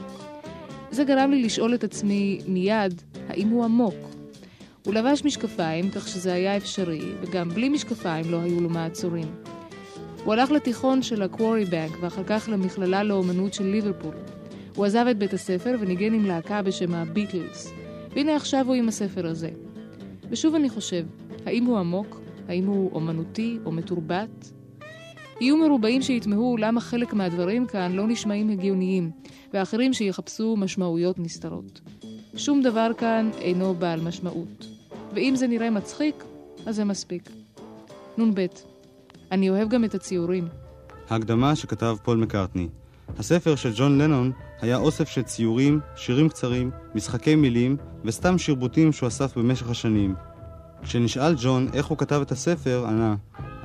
זה 0.90 1.04
גרם 1.04 1.30
לי 1.30 1.42
לשאול 1.42 1.74
את 1.74 1.84
עצמי 1.84 2.40
מיד, 2.46 3.02
האם 3.28 3.48
הוא 3.48 3.64
עמוק? 3.64 3.94
הוא 4.84 4.94
לבש 4.94 5.24
משקפיים, 5.24 5.90
כך 5.90 6.08
שזה 6.08 6.32
היה 6.32 6.56
אפשרי, 6.56 7.00
וגם 7.20 7.48
בלי 7.48 7.68
משקפיים 7.68 8.30
לא 8.30 8.40
היו 8.40 8.60
לו 8.60 8.68
מעצורים. 8.68 9.28
הוא 10.24 10.32
הלך 10.32 10.50
לתיכון 10.50 11.02
של 11.02 11.22
הקוורי 11.22 11.64
בנק, 11.64 11.92
ואחר 12.00 12.24
כך 12.24 12.48
למכללה 12.52 13.02
לאומנות 13.02 13.54
של 13.54 13.64
ליברפול. 13.64 14.14
הוא 14.74 14.84
עזב 14.84 15.06
את 15.10 15.18
בית 15.18 15.32
הספר 15.32 15.76
וניגן 15.80 16.14
עם 16.14 16.24
להקה 16.24 16.62
בשם 16.62 16.94
הביטלס. 16.94 17.72
והנה 18.14 18.36
עכשיו 18.36 18.66
הוא 18.66 18.74
עם 18.74 18.88
הספר 18.88 19.26
הזה. 19.26 19.50
ושוב 20.30 20.54
אני 20.54 20.68
חושב, 20.68 21.04
האם 21.46 21.64
הוא 21.64 21.78
עמוק? 21.78 22.20
האם 22.48 22.66
הוא 22.66 22.90
אומנותי 22.94 23.58
או 23.64 23.72
מתורבת? 23.72 24.52
יהיו 25.40 25.56
מרובעים 25.56 26.02
שיתמהו 26.02 26.56
למה 26.56 26.80
חלק 26.80 27.12
מהדברים 27.12 27.66
כאן 27.66 27.92
לא 27.92 28.06
נשמעים 28.06 28.48
הגיוניים, 28.48 29.10
ואחרים 29.52 29.92
שיחפשו 29.92 30.56
משמעויות 30.56 31.18
נסתרות. 31.18 31.80
שום 32.36 32.62
דבר 32.62 32.90
כאן 32.98 33.30
אינו 33.40 33.74
בעל 33.74 34.00
משמעות. 34.00 34.66
ואם 35.14 35.36
זה 35.36 35.46
נראה 35.46 35.70
מצחיק, 35.70 36.24
אז 36.66 36.76
זה 36.76 36.84
מספיק. 36.84 37.30
נ"ב 38.18 38.46
אני 39.32 39.50
אוהב 39.50 39.68
גם 39.68 39.84
את 39.84 39.94
הציורים. 39.94 40.48
ההקדמה 41.10 41.56
שכתב 41.56 41.96
פול 42.02 42.16
מקארטני. 42.16 42.68
הספר 43.18 43.56
של 43.56 43.72
ג'ון 43.76 43.98
לנון 43.98 44.32
היה 44.60 44.76
אוסף 44.76 45.08
של 45.08 45.22
ציורים, 45.22 45.80
שירים 45.96 46.28
קצרים, 46.28 46.70
משחקי 46.94 47.34
מילים 47.34 47.76
וסתם 48.04 48.38
שרבוטים 48.38 48.92
שהוא 48.92 49.06
אסף 49.08 49.36
במשך 49.36 49.70
השנים. 49.70 50.14
כשנשאל 50.82 51.34
ג'ון 51.42 51.68
איך 51.74 51.86
הוא 51.86 51.98
כתב 51.98 52.20
את 52.22 52.32
הספר, 52.32 52.84
ענה, 52.88 53.16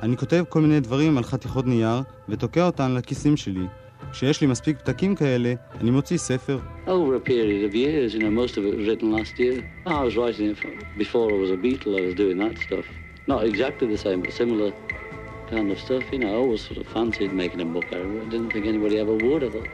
אני 0.02 0.16
כותב 0.16 0.44
כל 0.48 0.60
מיני 0.60 0.80
דברים 0.80 1.18
על 1.18 1.24
חתיכות 1.24 1.66
נייר 1.66 2.02
ותוקע 2.28 2.66
אותן 2.66 2.94
לכיסים 2.94 3.36
שלי. 3.36 3.66
כשיש 4.12 4.40
לי 4.40 4.46
מספיק 4.46 4.78
פתקים 4.78 5.14
כאלה, 5.14 5.54
אני 5.80 5.90
מוציא 5.90 6.18
ספר. 6.18 6.58
Over 6.86 6.90
a 6.90 7.28
period 7.28 7.70
of 7.70 7.74
years, 7.74 8.14
you 8.14 8.20
know, 8.20 8.30
most 8.42 8.56
of 8.58 8.64
it 8.64 8.74
was 8.78 8.86
written 8.88 9.10
last 9.18 9.38
year. 9.38 9.54
I 9.86 10.02
was 10.06 10.16
writing 10.16 10.46
it 10.52 10.58
for- 10.62 10.98
before 11.04 11.26
I 11.34 11.38
was 11.44 11.50
a 11.56 11.58
Beatle, 11.64 11.92
I 12.00 12.04
was 12.08 12.14
doing 12.22 12.38
that 12.44 12.56
stuff. 12.66 12.86
Not 13.32 13.40
exactly 13.50 13.86
the 13.94 14.00
same, 14.06 14.18
but 14.24 14.32
similar 14.42 14.70
kind 15.52 15.68
of 15.72 15.78
stuff. 15.86 16.04
You 16.14 16.20
know, 16.22 16.30
I 16.34 16.36
always 16.42 16.62
sort 16.68 16.78
of 16.82 16.86
fancied 16.96 17.32
making 17.42 17.60
a 17.66 17.68
book 17.74 17.88
out 17.96 18.04
of 18.06 18.10
it. 18.16 18.22
I 18.26 18.28
didn't 18.34 18.50
think 18.54 18.64
anybody 18.74 18.96
ever 19.04 19.16
would. 19.26 19.42
I 19.48 19.50
thought, 19.54 19.70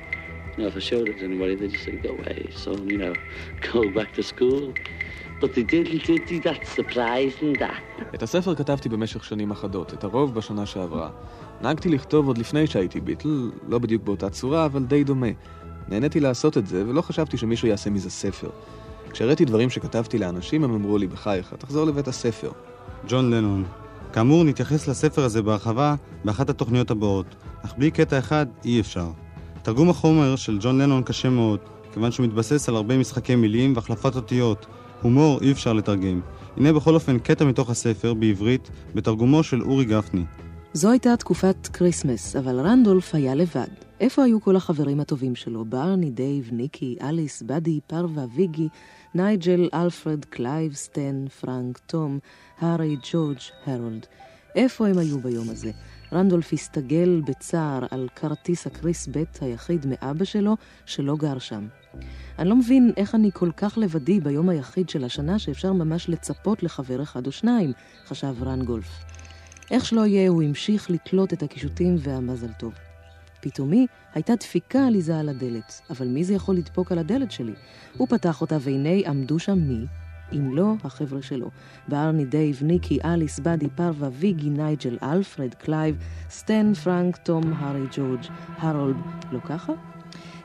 you 0.55 0.59
know, 0.61 0.69
if 0.73 0.77
I 0.81 0.83
showed 0.91 1.07
it 1.11 1.17
to 1.21 1.25
anybody, 1.31 1.53
they'd 1.59 1.73
just 1.77 1.85
say, 1.89 1.95
go 2.07 2.11
away, 2.19 2.39
son, 2.65 2.79
you 2.93 2.99
know, 3.03 3.15
go 3.73 3.81
back 3.99 4.11
to 4.19 4.23
school. 4.33 4.65
But 5.41 5.51
they 5.57 5.65
didn't, 5.75 6.01
did 6.09 6.23
they? 6.29 6.39
That's 6.47 6.69
surprising, 6.81 7.53
that. 7.63 7.83
את 8.15 8.23
הספר 8.23 8.55
כתבתי 8.55 8.89
במשך 8.89 9.25
שנים 9.25 9.51
אחדות, 9.51 9.95
את 9.95 10.05
הרוב 10.05 10.35
בשנה 10.35 10.67
שעברה. 10.67 11.11
נהגתי 11.63 11.89
לכתוב 11.89 12.27
עוד 12.27 12.39
לפני 12.39 12.67
שהייתי 12.67 13.01
ביטל, 13.01 13.51
לא 13.69 13.79
בדיוק 13.79 14.03
באותה 14.03 14.31
צורה, 14.31 14.65
אבל 14.65 14.85
די 14.85 15.05
דומה. 15.05 15.27
נהניתי 15.89 16.21
לעשות 16.21 16.59
את 16.59 16.67
זה, 16.67 16.85
ולא 16.89 17.01
חשבתי 17.01 17.37
שמישהו 17.37 17.69
יעשה 17.69 17.91
מזה 17.91 18.11
ספר. 18.11 18.51
כשהראיתי 19.11 19.45
דברים 19.45 19.71
שכתבתי 19.71 20.19
לאנשים, 20.19 20.65
הם 20.65 20.75
אמרו 20.75 20.99
לי, 20.99 21.07
בחייך, 21.07 21.55
תחזור 21.59 21.85
לבית 21.85 22.09
הספר. 22.09 22.51
ג'ון 23.09 23.31
לנון. 23.31 23.65
כאמור, 24.13 24.45
נתייחס 24.45 24.89
לספר 24.89 25.25
הזה 25.25 25.43
בהרחבה 25.43 25.95
באחת 26.25 26.51
התוכניות 26.51 26.91
הבאות, 26.91 27.27
אך 27.65 27.75
בלי 27.79 27.91
קטע 27.91 28.19
אחד 28.19 28.47
אי 28.65 28.81
אפשר. 28.81 29.11
תרגום 29.63 29.91
החומר 29.91 30.37
של 30.37 30.59
ג'ון 30.61 30.81
לנון 30.81 31.03
קשה 31.03 31.31
מאוד, 31.31 31.61
כיוון 31.93 32.13
שהוא 32.13 32.27
מתבסס 32.27 32.69
על 32.69 32.77
הרבה 32.77 32.99
משחקי 32.99 33.35
מילים 33.35 33.77
והחלפת 33.77 34.17
אותיות. 34.17 34.67
הומור 35.03 35.41
אי 35.41 35.53
אפשר 35.53 35.73
לתרגם. 35.73 36.21
הנה 36.57 36.73
בכל 36.73 36.95
אופן 36.95 37.19
קטע 37.19 37.45
מתוך 37.45 37.71
הספר, 37.71 38.15
בעברית, 38.15 38.71
בתרגומו 38.95 39.43
של 39.43 39.63
אורי 39.63 39.85
גפני. 39.85 40.25
זו 40.73 40.91
הייתה 40.91 41.17
תקופת 41.17 41.67
כריסמס, 41.67 42.37
אבל 42.37 42.61
רנדולף 42.61 43.15
היה 43.15 43.35
לבד. 43.35 43.69
איפה 44.01 44.25
היו 44.25 44.41
כל 44.41 44.57
החברים 44.57 45.01
הטובים 45.01 45.35
שלו? 45.35 45.65
ברני, 45.65 46.11
דייב, 46.11 46.49
ניקי, 46.53 46.97
אליס, 47.03 47.43
באדי, 47.43 47.81
פרווה, 47.87 48.25
ויגי, 48.35 48.69
נייג'ל, 49.15 49.69
אלפרד, 49.75 50.25
קלייב, 50.25 50.75
סטן, 50.75 51.25
פרנק, 51.41 51.79
תום, 51.87 52.19
הארי, 52.61 52.97
ג'ורג', 53.13 53.39
הרולד. 53.67 54.07
איפה 54.55 54.89
הם 54.89 54.99
היו 54.99 55.19
ביום 55.19 55.51
הזה? 55.51 55.71
רנדולף 56.13 56.53
הסתגל 56.53 57.23
בצער 57.27 57.87
על 57.91 58.09
כרטיס 58.17 58.67
הקריס 58.67 59.07
בית 59.07 59.39
היחיד 59.41 59.87
מאבא 59.89 60.25
שלו, 60.25 60.57
שלא 60.87 61.17
גר 61.17 61.39
שם. 61.39 61.67
אני 62.39 62.49
לא 62.49 62.57
מבין 62.57 62.93
איך 62.97 63.15
אני 63.15 63.31
כל 63.35 63.51
כך 63.57 63.79
לבדי 63.79 64.21
ביום 64.21 64.49
היחיד 64.49 64.89
של 64.89 65.05
השנה 65.05 65.39
שאפשר 65.39 65.73
ממש 65.73 66.09
לצפות 66.09 66.63
לחבר 66.63 67.03
אחד 67.03 67.27
או 67.27 67.33
שניים, 67.33 67.73
חשב 68.07 68.43
רנגולף. 68.43 69.10
איך 69.71 69.85
שלא 69.85 70.07
יהיה, 70.07 70.29
הוא 70.29 70.43
המשיך 70.43 70.91
לתלות 70.91 71.33
את 71.33 71.43
הקישוטים 71.43 71.97
והמזל 71.99 72.53
טוב. 72.59 72.75
פתאומי 73.41 73.87
הייתה 74.15 74.35
דפיקה 74.35 74.87
עליזה 74.87 75.19
על 75.19 75.29
הדלת, 75.29 75.81
אבל 75.91 76.09
מי 76.09 76.25
זה 76.25 76.35
יכול 76.35 76.57
לדפוק 76.57 76.93
על 76.93 76.99
הדלת 76.99 77.31
שלי? 77.31 77.53
הוא 77.97 78.09
פתח 78.09 78.41
אותה 78.41 78.57
והנה 78.61 79.09
עמדו 79.09 79.39
שם 79.39 79.59
מי? 79.59 79.87
אם 80.33 80.57
לא, 80.57 80.75
החבר'ה 80.85 81.23
שלו. 81.23 81.51
בארני, 81.89 82.25
דייב, 82.25 82.59
ניקי, 82.63 82.99
אליס, 83.05 83.39
באדי, 83.39 83.69
פרווה, 83.75 84.09
ויגי, 84.13 84.51
נייג'ל, 84.51 84.99
אלפרד, 85.03 85.55
קלייב, 85.55 85.97
סטן, 86.31 86.75
פרנק, 86.75 87.17
תום, 87.17 87.53
הארי, 87.57 87.87
ג'ורג', 87.97 88.25
הרולד. 88.59 88.97
לא 89.33 89.41
ככה? 89.41 89.73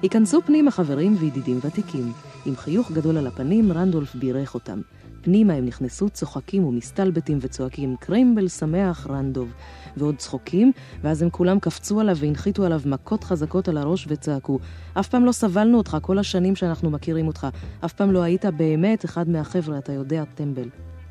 היכנסו 0.01 0.41
פנימה 0.41 0.71
חברים 0.71 1.15
וידידים 1.19 1.59
ותיקים. 1.61 2.13
עם 2.45 2.55
חיוך 2.55 2.91
גדול 2.91 3.17
על 3.17 3.27
הפנים, 3.27 3.71
רנדולף 3.71 4.15
בירך 4.15 4.53
אותם. 4.53 4.81
פנימה 5.25 5.53
הם 5.53 5.65
נכנסו 5.65 6.09
צוחקים 6.09 6.63
ומסתלבטים 6.63 7.37
וצועקים 7.41 7.95
קריימבל 7.99 8.47
שמח 8.47 9.07
רנדולף 9.09 9.53
ועוד 9.97 10.15
צחוקים, 10.15 10.71
ואז 11.03 11.21
הם 11.21 11.29
כולם 11.29 11.59
קפצו 11.59 11.99
עליו 11.99 12.17
והנחיתו 12.17 12.65
עליו 12.65 12.81
מכות 12.85 13.23
חזקות 13.23 13.67
על 13.67 13.77
הראש 13.77 14.05
וצעקו 14.09 14.59
אף 14.93 15.07
פעם 15.07 15.25
לא 15.25 15.31
סבלנו 15.31 15.77
אותך 15.77 15.97
כל 16.01 16.17
השנים 16.17 16.55
שאנחנו 16.55 16.89
מכירים 16.89 17.27
אותך, 17.27 17.47
אף 17.85 17.93
פעם 17.93 18.11
לא 18.11 18.21
היית 18.21 18.45
באמת 18.45 19.05
אחד 19.05 19.29
מהחבר'ה, 19.29 19.77
אתה 19.77 19.91
יודע, 19.91 20.23
טמבל. 20.35 20.69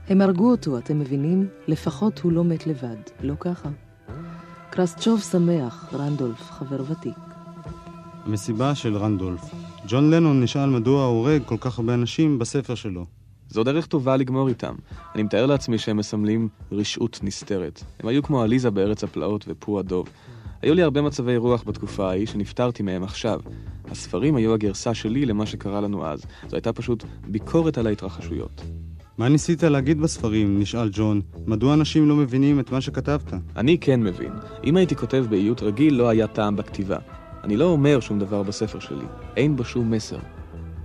הם 0.09 0.21
הרגו 0.21 0.51
אותו, 0.51 0.79
אתם 0.79 0.99
מבינים? 0.99 1.49
לפחות 1.69 2.19
הוא 2.19 2.33
לא 2.33 2.45
מת 2.45 2.67
לבד, 2.67 2.97
לא 3.21 3.35
ככה. 3.41 3.69
קרסצ'וב 4.71 5.21
שמח, 5.21 5.95
רנדולף, 5.95 6.51
חבר 6.51 6.85
ותיק. 6.89 7.19
המסיבה 8.25 8.75
של 8.75 8.97
רנדולף. 8.97 9.55
ג'ון 9.89 10.11
לנון 10.11 10.43
נשאל 10.43 10.71
מדוע 10.71 11.05
הוא 11.05 11.17
הורג 11.17 11.43
כל 11.45 11.57
כך 11.61 11.79
הרבה 11.79 11.95
אנשים 11.95 12.39
בספר 12.39 12.75
שלו. 12.75 13.24
זו 13.49 13.65
דרך 13.65 13.87
טובה 13.87 14.17
לגמור 14.17 14.49
איתם. 14.49 14.75
אני 15.15 15.23
מתאר 15.23 15.47
לעצמי 15.47 15.79
שהם 15.79 15.97
מסמלים 15.97 16.49
רשעות 16.73 17.21
נסתרת. 17.23 17.83
הם 18.01 18.09
היו 18.09 18.23
כמו 18.23 18.43
עליזה 18.43 18.71
בארץ 18.71 19.05
הפלאות 19.05 19.45
ופו 19.49 19.79
הדוב. 19.79 20.09
היו 20.63 20.75
לי 20.75 20.83
הרבה 20.83 21.03
מצבי 21.03 21.37
רוח 21.37 21.65
בתקופה 21.67 22.09
ההיא 22.09 22.27
שנפטרתי 22.27 22.83
מהם 22.83 23.03
עכשיו. 23.03 23.41
הספרים 23.91 24.37
היו 24.37 24.55
הגרסה 24.55 24.95
שלי 24.95 25.27
למה 25.27 25.47
שקרה 25.47 25.81
לנו 25.81 26.07
אז. 26.07 26.23
זו 26.49 26.57
הייתה 26.57 26.73
פשוט 26.73 27.05
ביקורת 27.29 27.79
על 27.79 27.87
ההתרחשויות. 27.87 28.63
מה 29.19 29.29
ניסית 29.29 29.63
להגיד 29.63 30.01
בספרים? 30.01 30.61
נשאל 30.61 30.89
ג'ון. 30.93 31.21
מדוע 31.47 31.75
אנשים 31.75 32.09
לא 32.09 32.17
מבינים 32.17 32.61
את 32.61 32.73
מה 32.73 32.81
שכתבת? 32.81 33.33
אני 33.57 33.79
כן 33.79 34.03
מבין. 34.03 34.33
אם 34.65 34.77
הייתי 34.77 34.97
כותב 34.97 35.27
באיות 35.31 35.63
רגיל, 35.63 35.95
לא 35.95 36.09
היה 36.09 36.27
טעם 36.27 36.57
בכתיבה. 36.57 36.99
אני 37.45 37.57
לא 37.57 37.65
אומר 37.65 38.01
שום 38.01 38.19
דבר 38.19 38.43
בספר 38.43 38.79
שלי. 38.79 39.05
אין 39.37 39.57
בו 39.57 39.65
שום 39.65 39.91
מסר. 39.91 40.19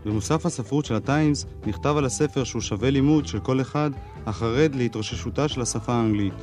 במוסף 0.06 0.46
הספרות 0.46 0.86
של 0.86 0.96
הטיימס 0.96 1.46
נכתב 1.66 1.96
על 1.98 2.06
הספר 2.06 2.44
שהוא 2.44 2.62
שווה 2.62 2.90
לימוד 2.90 3.26
של 3.26 3.40
כל 3.40 3.62
אחד 3.62 3.92
החרד 4.26 4.76
להתרוששותה 4.76 5.48
של 5.48 5.62
השפה 5.62 5.94
האנגלית. 5.94 6.34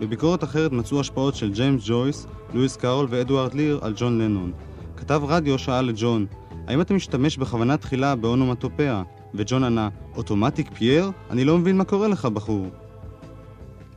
בביקורת 0.00 0.44
אחרת 0.44 0.72
מצאו 0.72 1.00
השפעות 1.00 1.34
של 1.34 1.52
ג'יימס 1.52 1.82
ג'ויס, 1.86 2.26
לואיס 2.54 2.76
קארול 2.76 3.06
ואדוארד 3.10 3.54
ליר 3.54 3.78
על 3.82 3.92
ג'ון 3.96 4.18
לנון. 4.18 4.52
כתב 4.96 5.22
רדיו 5.28 5.58
שאל 5.58 5.90
את 5.90 5.94
ג'ון, 5.98 6.26
האם 6.66 6.80
אתה 6.80 6.94
משתמש 6.94 7.36
בכוונה 7.36 7.76
תחילה 7.76 8.16
באונומטופיה? 8.16 9.02
וג'ון 9.34 9.64
ענה, 9.64 9.88
Automatic 10.16 10.74
pier? 10.74 11.10
אני 11.30 11.44
לא 11.44 11.58
מבין 11.58 11.76
מה 11.76 11.84
קורה 11.84 12.08
לך, 12.08 12.26
בחור. 12.26 12.66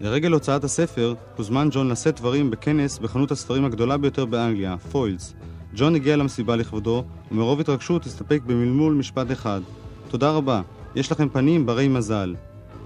לרגל 0.02 0.32
הוצאת 0.32 0.64
הספר, 0.64 1.14
הוזמן 1.38 1.68
ג'ון 1.72 1.90
לשאת 1.90 2.20
דברים 2.20 2.52
בכנס 2.52 3.00
בחנות 3.00 3.32
הספרים 3.32 3.66
הגדולה 3.66 3.98
ביותר 3.98 4.26
באנגליה, 4.26 4.78
פוילס. 4.78 5.34
ג'ון 5.80 5.96
הגיע 5.96 6.16
למסיבה 6.16 6.56
לכבודו, 6.56 7.04
ומרוב 7.32 7.60
התרגשות 7.60 8.06
הסתפק 8.06 8.42
במלמול 8.46 8.94
משפט 8.94 9.32
אחד. 9.32 9.62
תודה 10.10 10.32
רבה, 10.32 10.62
יש 10.96 11.12
לכם 11.12 11.30
פנים 11.30 11.66
ברי 11.66 11.88
מזל. 11.88 12.36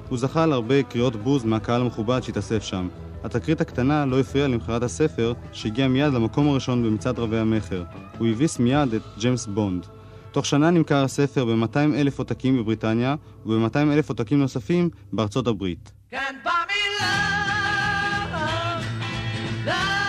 הוא 0.10 0.17
זכה 0.17 0.45
להרבה 0.45 0.84
קריאות 0.84 1.15
בוז 1.15 1.43
מהקהל 1.43 1.82
המכובד 1.82 2.23
שהתאסף 2.23 2.63
שם. 2.63 2.88
התקרית 3.23 3.62
הקטנה 3.62 4.06
לא 4.06 4.19
הפריעה 4.19 4.47
למכירת 4.47 4.84
הספר, 4.84 5.34
שהגיע 5.51 5.88
מיד 5.88 6.13
למקום 6.13 6.49
הראשון 6.49 6.84
במצעד 6.84 7.19
רבי 7.19 7.38
המכר. 7.38 7.84
הוא 8.17 8.27
הביס 8.27 8.60
מיד 8.60 8.93
את 8.93 9.01
ג'יימס 9.17 9.45
בונד. 9.45 9.86
תוך 10.32 10.45
שנה 10.45 10.69
נמכר 10.69 11.04
הספר 11.04 11.45
ב-200 11.45 11.95
אלף 11.95 12.19
עותקים 12.19 12.58
בבריטניה 12.58 13.15
וב-200 13.45 13.77
אלף 13.77 14.10
עותקים 14.10 14.39
נוספים 14.39 14.89
בארצות 15.13 15.47
הברית. 15.47 15.91
Can 16.12 16.15
buy 16.15 16.49
me 16.69 17.01
love, 17.01 18.41
love, 19.67 20.00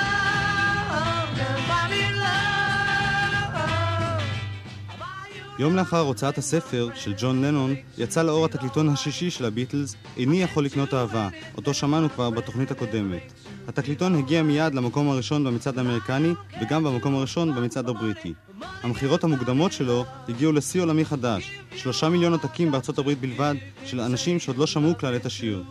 יום 5.58 5.76
לאחר 5.76 6.00
הוצאת 6.00 6.38
הספר 6.38 6.88
של 6.94 7.14
ג'ון 7.18 7.44
לנון, 7.44 7.74
יצא 7.98 8.22
לאור 8.22 8.44
התקליטון 8.44 8.88
השישי 8.88 9.30
של 9.30 9.44
הביטלס, 9.44 9.96
איני 10.16 10.42
יכול 10.42 10.64
לקנות 10.64 10.94
אהבה, 10.94 11.28
אותו 11.56 11.74
שמענו 11.74 12.10
כבר 12.10 12.30
בתוכנית 12.30 12.70
הקודמת. 12.70 13.32
התקליטון 13.68 14.14
הגיע 14.14 14.42
מיד 14.42 14.74
למקום 14.74 15.08
הראשון 15.10 15.44
במצעד 15.44 15.78
האמריקני, 15.78 16.32
וגם 16.62 16.84
במקום 16.84 17.14
הראשון 17.14 17.54
במצעד 17.54 17.88
הבריטי. 17.88 18.34
המכירות 18.82 19.24
המוקדמות 19.24 19.72
שלו 19.72 20.04
הגיעו 20.28 20.52
לשיא 20.52 20.80
עולמי 20.80 21.04
חדש, 21.04 21.52
שלושה 21.76 22.08
מיליון 22.08 22.32
עותקים 22.32 22.70
בארצות 22.70 22.98
הברית 22.98 23.20
בלבד, 23.20 23.54
של 23.84 24.00
אנשים 24.00 24.38
שעוד 24.38 24.56
לא 24.58 24.66
שמעו 24.66 24.98
כלל 24.98 25.16
את 25.16 25.26
השיר. 25.26 25.64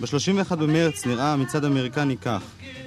ב-31 0.00 0.56
במרץ 0.56 1.06
נראה 1.06 1.32
המצעד 1.32 1.64
האמריקני 1.64 2.16
כך 2.16 2.42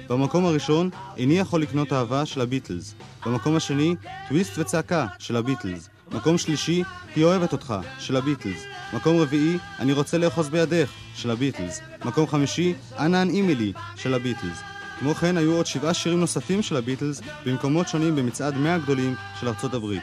במקום 0.08 0.44
הראשון, 0.44 0.90
איני 1.16 1.38
יכול 1.38 1.62
לקנות 1.62 1.92
אהבה 1.92 2.26
של 2.26 2.40
הביטלס. 2.40 2.94
במקום 3.26 3.56
השני, 3.56 3.94
טוויסט 4.28 4.58
וצעקה 4.58 5.06
של 5.18 5.36
הביטלס. 5.36 5.88
מקום 6.14 6.38
שלישי, 6.38 6.82
היא 7.16 7.24
אוהבת 7.24 7.52
אותך, 7.52 7.74
של 7.98 8.16
הביטלס. 8.16 8.64
מקום 8.92 9.16
רביעי, 9.16 9.58
אני 9.78 9.92
רוצה 9.92 10.18
לאחוז 10.18 10.48
בידך, 10.48 10.90
של 11.14 11.30
הביטלס. 11.30 11.80
מקום 12.04 12.26
חמישי, 12.26 12.74
אנא 12.98 13.16
הנעימי 13.16 13.54
לי, 13.54 13.72
של 13.96 14.14
הביטלס. 14.14 14.58
כמו 14.98 15.14
כן, 15.14 15.36
היו 15.36 15.56
עוד 15.56 15.66
שבעה 15.66 15.94
שירים 15.94 16.20
נוספים 16.20 16.62
של 16.62 16.76
הביטלס 16.76 17.20
במקומות 17.46 17.88
שונים 17.88 18.16
במצעד 18.16 18.56
100 18.56 18.74
הגדולים 18.74 19.14
של 19.40 19.48
ארצות 19.48 19.74
הברית. 19.74 20.02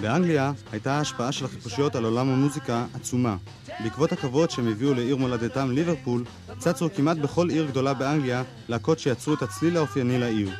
באנגליה 0.00 0.52
הייתה 0.72 0.94
ההשפעה 0.94 1.32
של 1.32 1.44
החיפושיות 1.44 1.94
על 1.94 2.04
עולם 2.04 2.28
המוזיקה 2.28 2.86
עצומה. 2.94 3.36
בעקבות 3.84 4.12
הכבוד 4.12 4.50
שהם 4.50 4.68
הביאו 4.68 4.94
לעיר 4.94 5.16
מולדתם 5.16 5.70
ליברפול, 5.70 6.24
צצו 6.58 6.88
כמעט 6.96 7.16
בכל 7.16 7.48
עיר 7.48 7.66
גדולה 7.66 7.94
באנגליה 7.94 8.42
להקות 8.68 8.98
שיצרו 8.98 9.34
את 9.34 9.42
הצליל 9.42 9.76
האופייני 9.76 10.18
לעיר. 10.18 10.50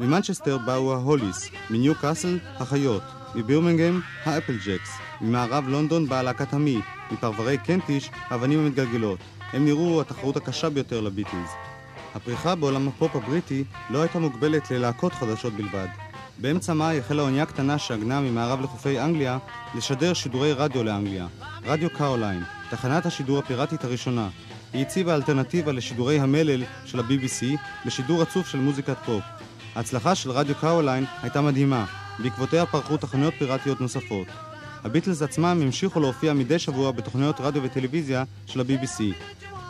ממנצ'סטר 0.00 0.58
באו 0.58 0.92
ההוליס, 0.92 1.48
מניו 1.70 1.94
קאסל, 1.94 2.38
החיות, 2.58 3.02
מבירמינגהם, 3.34 4.00
האפל 4.24 4.56
ג'קס, 4.66 4.90
ממערב 5.20 5.68
לונדון 5.68 6.06
באה 6.06 6.22
להקת 6.22 6.52
המי, 6.52 6.80
מפרברי 7.10 7.58
קנטיש, 7.58 8.10
האבנים 8.30 8.58
המתגלגלות. 8.58 9.18
הם 9.52 9.64
נראו 9.64 10.00
התחרות 10.00 10.36
הקשה 10.36 10.70
ביותר 10.70 11.00
לביטלס. 11.00 11.50
הפריחה 12.14 12.54
בעולם 12.54 12.88
הפופ 12.88 13.16
הבריטי 13.16 13.64
לא 13.90 14.02
הייתה 14.02 14.18
מוגבלת 14.18 14.70
ללהקות 14.70 15.12
חדשות 15.12 15.52
בלבד. 15.52 15.86
באמצע 16.38 16.74
מאי 16.74 16.98
החלה 16.98 17.22
אונייה 17.22 17.46
קטנה 17.46 17.78
שעגנה 17.78 18.20
ממערב 18.20 18.60
לחופי 18.60 19.00
אנגליה 19.00 19.38
לשדר 19.74 20.14
שידורי 20.14 20.52
רדיו 20.52 20.84
לאנגליה. 20.84 21.26
רדיו 21.64 21.90
קרוליין, 21.90 22.42
תחנת 22.70 23.06
השידור 23.06 23.38
הפיראטית 23.38 23.84
הראשונה. 23.84 24.28
היא 24.72 24.82
הציבה 24.82 25.14
אלטרנטיבה 25.14 25.72
לשידורי 25.72 26.20
המלל 26.20 26.64
של 26.84 27.00
ה-BBC 27.00 27.44
בשידור 27.86 28.22
רצוף 28.22 28.48
של 28.48 28.58
מוזיקת 28.58 28.96
פופ. 29.04 29.22
ההצלחה 29.74 30.14
של 30.14 30.30
רדיו 30.30 30.54
קרוליין 30.54 31.04
הייתה 31.22 31.40
מדהימה, 31.40 31.84
בעקבותיה 32.18 32.66
פרחו 32.66 32.96
תוכניות 32.96 33.34
פיראטיות 33.38 33.80
נוספות. 33.80 34.26
הביטלס 34.84 35.22
עצמם 35.22 35.58
המשיכו 35.62 36.00
להופיע 36.00 36.32
מדי 36.32 36.58
שבוע 36.58 36.90
בתוכניות 36.90 37.40
רדיו 37.40 37.62
וטלוויזיה 37.62 38.24
של 38.46 38.60
ה-BBC. 38.60 39.02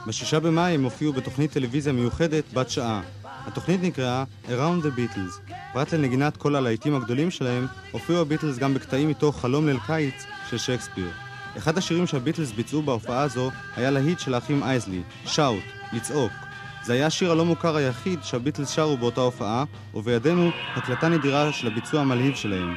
בשישה 0.07 0.41
במאי 0.41 0.75
הם 0.75 0.85
הופיעו 0.85 1.13
בתוכנית 1.13 1.53
טלוויזיה 1.53 1.93
מיוחדת 1.93 2.45
בת 2.55 2.71
שעה. 2.71 3.01
התוכנית 3.25 3.83
נקראה 3.83 4.25
Around 4.47 4.85
the 4.85 4.99
Beatles. 4.99 5.53
פרט 5.73 5.95
לנגינת 5.95 6.37
כל 6.37 6.57
הלהיטים 6.57 6.95
הגדולים 6.95 7.31
שלהם, 7.31 7.67
הופיעו 7.93 8.21
הביטלס 8.21 8.59
גם 8.59 8.75
בקטעים 8.75 9.09
מתוך 9.09 9.41
חלום 9.41 9.67
ליל 9.67 9.79
קיץ 9.87 10.25
של 10.51 10.59
שייקספיר. 10.59 11.11
אחד 11.59 11.79
השירים 11.79 12.07
שהביטלס 12.07 12.53
ביצעו 12.53 12.83
בהופעה 12.83 13.23
הזו 13.23 13.51
היה 13.77 13.91
להיט 13.91 14.19
של 14.19 14.35
האחים 14.35 14.63
אייזלי, 14.63 15.03
Shout, 15.25 15.63
לצעוק. 15.93 16.33
זה 16.83 16.93
היה 16.93 17.07
השיר 17.07 17.33
הלא 17.33 17.45
מוכר 17.45 17.77
היחיד 17.77 18.23
שהביטלס 18.23 18.71
שרו 18.71 18.97
באותה 18.97 19.21
הופעה, 19.21 19.65
ובידינו 19.95 20.51
הקלטה 20.77 21.09
נדירה 21.09 21.53
של 21.53 21.67
הביצוע 21.67 22.01
המלהיב 22.01 22.35
שלהם. 22.35 22.75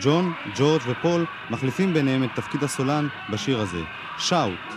ג'ון, 0.00 0.32
ג'ורג' 0.56 0.82
ופול 0.86 1.26
מחליפים 1.50 1.94
ביניהם 1.94 2.24
את 2.24 2.30
תפקיד 2.34 2.64
הסולן 2.64 3.08
בשיר 3.32 3.60
הזה. 3.60 3.82
שאוט. 4.18 4.74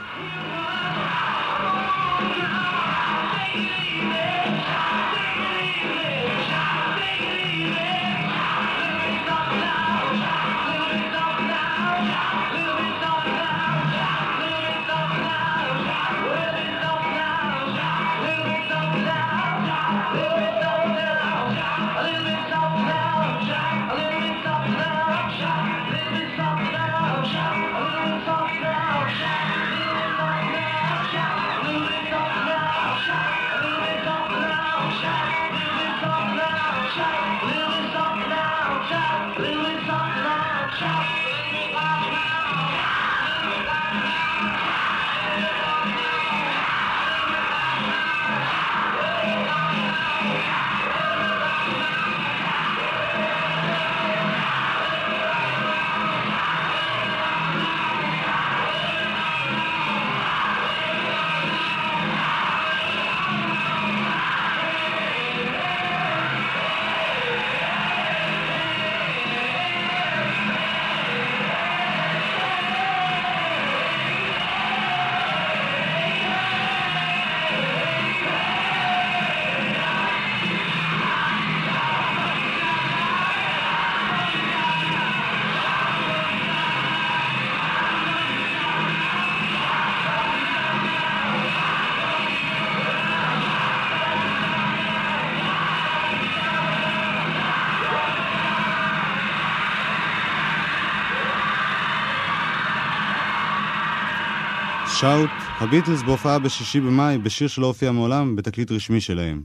שאוט, 105.06 105.30
הביטלס 105.60 106.02
בהופעה 106.02 106.40
בשישי 106.40 106.80
במאי 106.80 107.18
בשיר 107.18 107.48
שלא 107.48 107.68
הופיע 107.68 107.92
מעולם 107.92 108.36
בתקליט 108.36 108.72
רשמי 108.72 109.02
שלהם. 109.02 109.42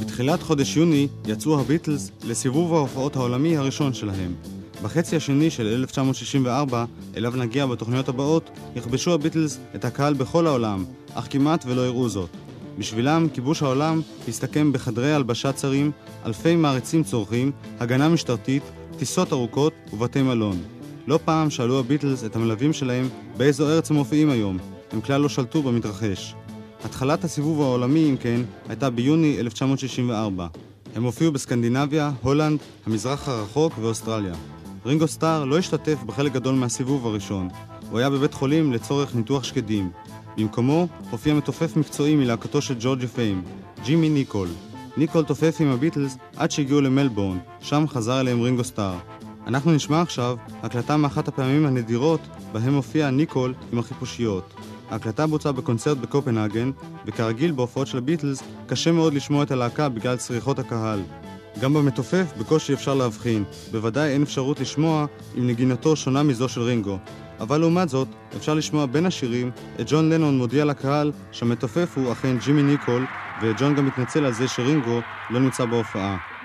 בתחילת 0.00 0.42
חודש 0.42 0.76
יוני 0.76 1.08
יצאו 1.26 1.60
הביטלס 1.60 2.10
לסיבוב 2.24 2.74
ההופעות 2.74 3.16
העולמי 3.16 3.56
הראשון 3.56 3.94
שלהם. 3.94 4.34
בחצי 4.82 5.16
השני 5.16 5.50
של 5.50 5.66
1964, 5.66 6.84
אליו 7.16 7.36
נגיע 7.36 7.66
בתוכניות 7.66 8.08
הבאות, 8.08 8.50
יכבשו 8.76 9.14
הביטלס 9.14 9.60
את 9.74 9.84
הקהל 9.84 10.14
בכל 10.14 10.46
העולם, 10.46 10.84
אך 11.14 11.26
כמעט 11.30 11.64
ולא 11.66 11.84
הראו 11.86 12.08
זאת. 12.08 12.30
בשבילם, 12.78 13.26
כיבוש 13.34 13.62
העולם 13.62 14.00
הסתכם 14.28 14.72
בחדרי 14.72 15.12
הלבשה 15.12 15.52
צרים, 15.52 15.90
אלפי 16.26 16.56
מעריצים 16.56 17.04
צורכים, 17.04 17.52
הגנה 17.80 18.08
משטרתית, 18.08 18.62
טיסות 18.98 19.32
ארוכות 19.32 19.72
ובתי 19.92 20.22
מלון. 20.22 20.77
לא 21.08 21.18
פעם 21.24 21.50
שאלו 21.50 21.78
הביטלס 21.78 22.24
את 22.24 22.36
המלווים 22.36 22.72
שלהם 22.72 23.08
באיזו 23.36 23.68
ארץ 23.68 23.90
הם 23.90 23.96
מופיעים 23.96 24.30
היום. 24.30 24.58
הם 24.92 25.00
כלל 25.00 25.20
לא 25.20 25.28
שלטו 25.28 25.62
במתרחש. 25.62 26.34
התחלת 26.84 27.24
הסיבוב 27.24 27.62
העולמי, 27.62 28.10
אם 28.10 28.16
כן, 28.16 28.40
הייתה 28.68 28.90
ביוני 28.90 29.40
1964. 29.40 30.46
הם 30.94 31.04
הופיעו 31.04 31.32
בסקנדינביה, 31.32 32.12
הולנד, 32.22 32.58
המזרח 32.86 33.28
הרחוק 33.28 33.72
ואוסטרליה. 33.80 34.34
רינגו 34.86 35.08
סטאר 35.08 35.44
לא 35.44 35.58
השתתף 35.58 35.98
בחלק 36.06 36.32
גדול 36.32 36.54
מהסיבוב 36.54 37.06
הראשון. 37.06 37.48
הוא 37.90 37.98
היה 37.98 38.10
בבית 38.10 38.34
חולים 38.34 38.72
לצורך 38.72 39.14
ניתוח 39.14 39.44
שקדים. 39.44 39.90
במקומו 40.36 40.88
הופיע 41.10 41.34
מתופף 41.34 41.76
מקצועי 41.76 42.16
מלהקתו 42.16 42.62
של 42.62 42.74
ג'ורג'י 42.80 43.06
פיים, 43.06 43.42
ג'ימי 43.84 44.08
ניקול. 44.08 44.48
ניקול 44.96 45.24
תופף 45.24 45.56
עם 45.60 45.68
הביטלס 45.68 46.16
עד 46.36 46.50
שהגיעו 46.50 46.80
למלבורן, 46.80 47.38
שם 47.60 47.84
חזר 47.88 48.20
אליהם 48.20 48.40
רינגו 48.40 48.64
סטאר. 48.64 48.98
אנחנו 49.48 49.72
נשמע 49.72 50.00
עכשיו 50.02 50.36
הקלטה 50.62 50.96
מאחת 50.96 51.28
הפעמים 51.28 51.66
הנדירות 51.66 52.20
בהם 52.52 52.74
הופיע 52.74 53.10
ניקול 53.10 53.54
עם 53.72 53.78
החיפושיות. 53.78 54.54
ההקלטה 54.90 55.26
בוצעה 55.26 55.52
בקונצרט 55.52 55.98
בקופנהגן, 55.98 56.70
וכרגיל 57.06 57.52
בהופעות 57.52 57.86
של 57.86 57.98
הביטלס, 57.98 58.42
קשה 58.66 58.92
מאוד 58.92 59.14
לשמוע 59.14 59.42
את 59.42 59.50
הלהקה 59.50 59.88
בגלל 59.88 60.16
צריחות 60.16 60.58
הקהל. 60.58 61.02
גם 61.60 61.74
במתופף 61.74 62.32
בקושי 62.38 62.72
אפשר 62.72 62.94
להבחין, 62.94 63.44
בוודאי 63.72 64.10
אין 64.10 64.22
אפשרות 64.22 64.60
לשמוע 64.60 65.06
אם 65.38 65.46
נגינתו 65.46 65.96
שונה 65.96 66.22
מזו 66.22 66.48
של 66.48 66.60
רינגו. 66.60 66.98
אבל 67.40 67.58
לעומת 67.58 67.88
זאת, 67.88 68.08
אפשר 68.36 68.54
לשמוע 68.54 68.86
בין 68.86 69.06
השירים 69.06 69.50
את 69.80 69.86
ג'ון 69.90 70.12
לנון 70.12 70.38
מודיע 70.38 70.64
לקהל 70.64 71.12
שהמתופף 71.32 71.92
הוא 71.96 72.12
אכן 72.12 72.38
ג'ימי 72.38 72.62
ניקול, 72.62 73.06
וג'ון 73.42 73.74
גם 73.74 73.86
מתנצל 73.86 74.24
על 74.24 74.32
זה 74.32 74.48
שרינגו 74.48 75.00
לא 75.30 75.40
נמצא 75.40 75.64
בהופעה. 75.64 76.37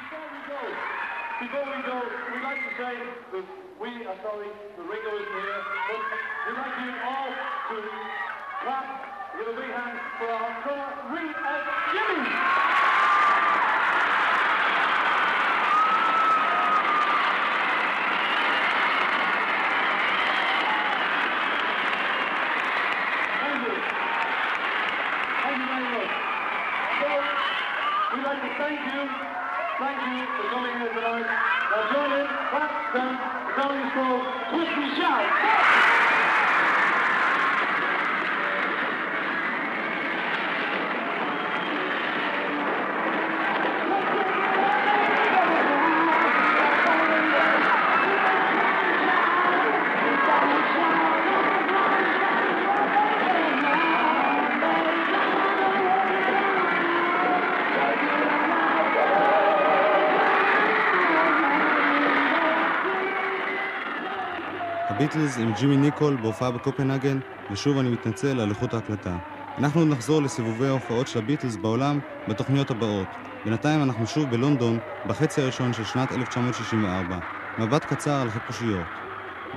הביטלס 64.96 65.38
עם 65.38 65.54
ג'ימי 65.54 65.78
ניקול 65.78 66.18
בהופעה 66.22 66.52
בקופנהגן, 66.52 67.20
ושוב 67.52 67.78
אני 67.78 67.90
מתנצל 67.90 68.40
על 68.40 68.50
איכות 68.50 68.74
ההקלטה. 68.74 69.18
אנחנו 69.58 69.86
נחזור 69.86 70.22
לסיבובי 70.22 70.68
ההופעות 70.68 71.08
של 71.08 71.20
הביטלס 71.20 71.56
בעולם 71.56 72.00
בתוכניות 72.28 72.72
הבאות. 72.72 73.08
בינתיים 73.46 73.84
אנחנו 73.84 74.08
שוב 74.08 74.30
בלונדון, 74.30 74.80
בחצי 75.08 75.42
הראשון 75.42 75.74
של 75.74 75.84
שנת 75.84 76.12
1964. 76.12 77.20
מבט 77.60 77.86
קצר 77.86 78.22
על 78.22 78.30
חיפושיות. 78.30 78.86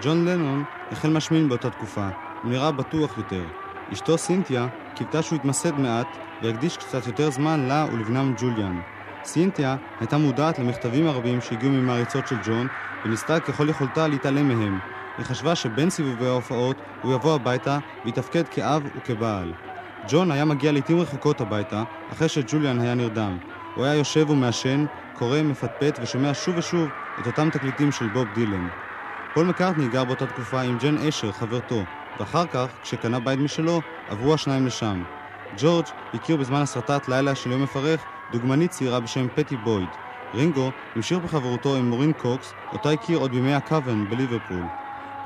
ג'ון 0.03 0.25
לנון 0.25 0.65
החל 0.91 1.09
משמין 1.09 1.49
באותה 1.49 1.71
תקופה, 1.71 2.09
הוא 2.43 2.51
נראה 2.51 2.73
בטוח 2.73 3.19
יותר. 3.19 3.45
אשתו 3.93 4.19
סינתיה 4.19 4.69
קיוותה 4.95 5.23
שהוא 5.23 5.37
יתמסד 5.37 5.79
מעט 5.79 6.17
ויקדיש 6.43 6.77
קצת 6.77 7.07
יותר 7.07 7.31
זמן 7.31 7.61
לה 7.69 7.87
ולבנם 7.93 8.35
ג'וליאן. 8.39 8.81
סינתיה 9.25 9.77
הייתה 10.01 10.19
מודעת 10.19 10.59
למכתבים 10.59 11.07
הרבים 11.07 11.41
שהגיעו 11.41 11.73
ממעריצות 11.73 12.27
של 12.27 12.37
ג'ון, 12.45 12.67
וניסתה 13.05 13.41
ככל 13.41 13.69
יכולתה 13.69 14.09
להתעלם 14.09 14.49
מהם. 14.49 14.96
היא 15.19 15.27
חשבה 15.27 15.55
שבין 15.55 15.91
סיבובי 15.91 16.27
ההופעות 16.27 16.77
הוא 17.03 17.15
יבוא 17.15 17.35
הביתה 17.35 17.79
ויתפקד 18.05 18.49
כאב 18.49 18.83
וכבעל. 18.97 19.53
ג'ון 20.09 20.31
היה 20.31 20.45
מגיע 20.45 20.73
לעיתים 20.73 21.01
רחוקות 21.01 21.41
הביתה, 21.41 21.83
אחרי 22.13 22.29
שג'וליאן 22.29 22.81
היה 22.81 22.95
נרדם. 22.95 23.39
הוא 23.75 23.85
היה 23.85 23.95
יושב 23.95 24.31
ומעשן, 24.31 24.87
קורא, 25.13 25.43
מפטפט 25.43 25.99
ושומע 26.03 26.35
שוב 26.35 26.57
ושוב 26.59 26.89
את 27.21 27.27
אותם 27.27 27.51
תקליטים 27.51 27.93
של 27.93 28.09
בוב 28.09 28.27
דילן. 28.35 28.69
פול 29.35 29.47
מקארטני 29.47 29.89
גר 29.89 30.05
באותה 30.05 30.27
תקופה 30.27 30.61
עם 30.61 30.79
ג'ן 30.79 30.99
אשר, 31.09 31.33
חברתו, 31.33 31.85
ואחר 32.19 32.47
כך, 32.47 32.67
כשקנה 32.83 33.21
בית 33.21 33.39
משלו, 33.39 33.81
עברו 34.09 34.35
השניים 34.35 34.67
לשם. 34.67 35.03
ג'ורג' 35.59 35.85
הכיר 36.15 36.37
בזמן 36.37 36.61
הסרטת 36.61 37.09
לילה 37.09 37.35
של 37.35 37.51
יום 37.51 37.63
מפרך 37.63 38.05
דוגמנית 38.33 38.71
צעירה 38.71 39.01
בשם 39.01 39.27
פטי 39.35 39.57
בויד. 39.57 39.89
רינגו 40.35 40.71
המשיך 40.95 41.19
בחברותו 41.19 41.77
עם 41.77 41.91
מורין 41.91 42.13
קוקס, 42.13 42.53
אותה 42.73 42.91
הכיר 42.91 43.19
עוד 43.19 43.31
בימי 43.31 43.55
הקוון 43.55 44.11
בליברפול. 44.11 44.63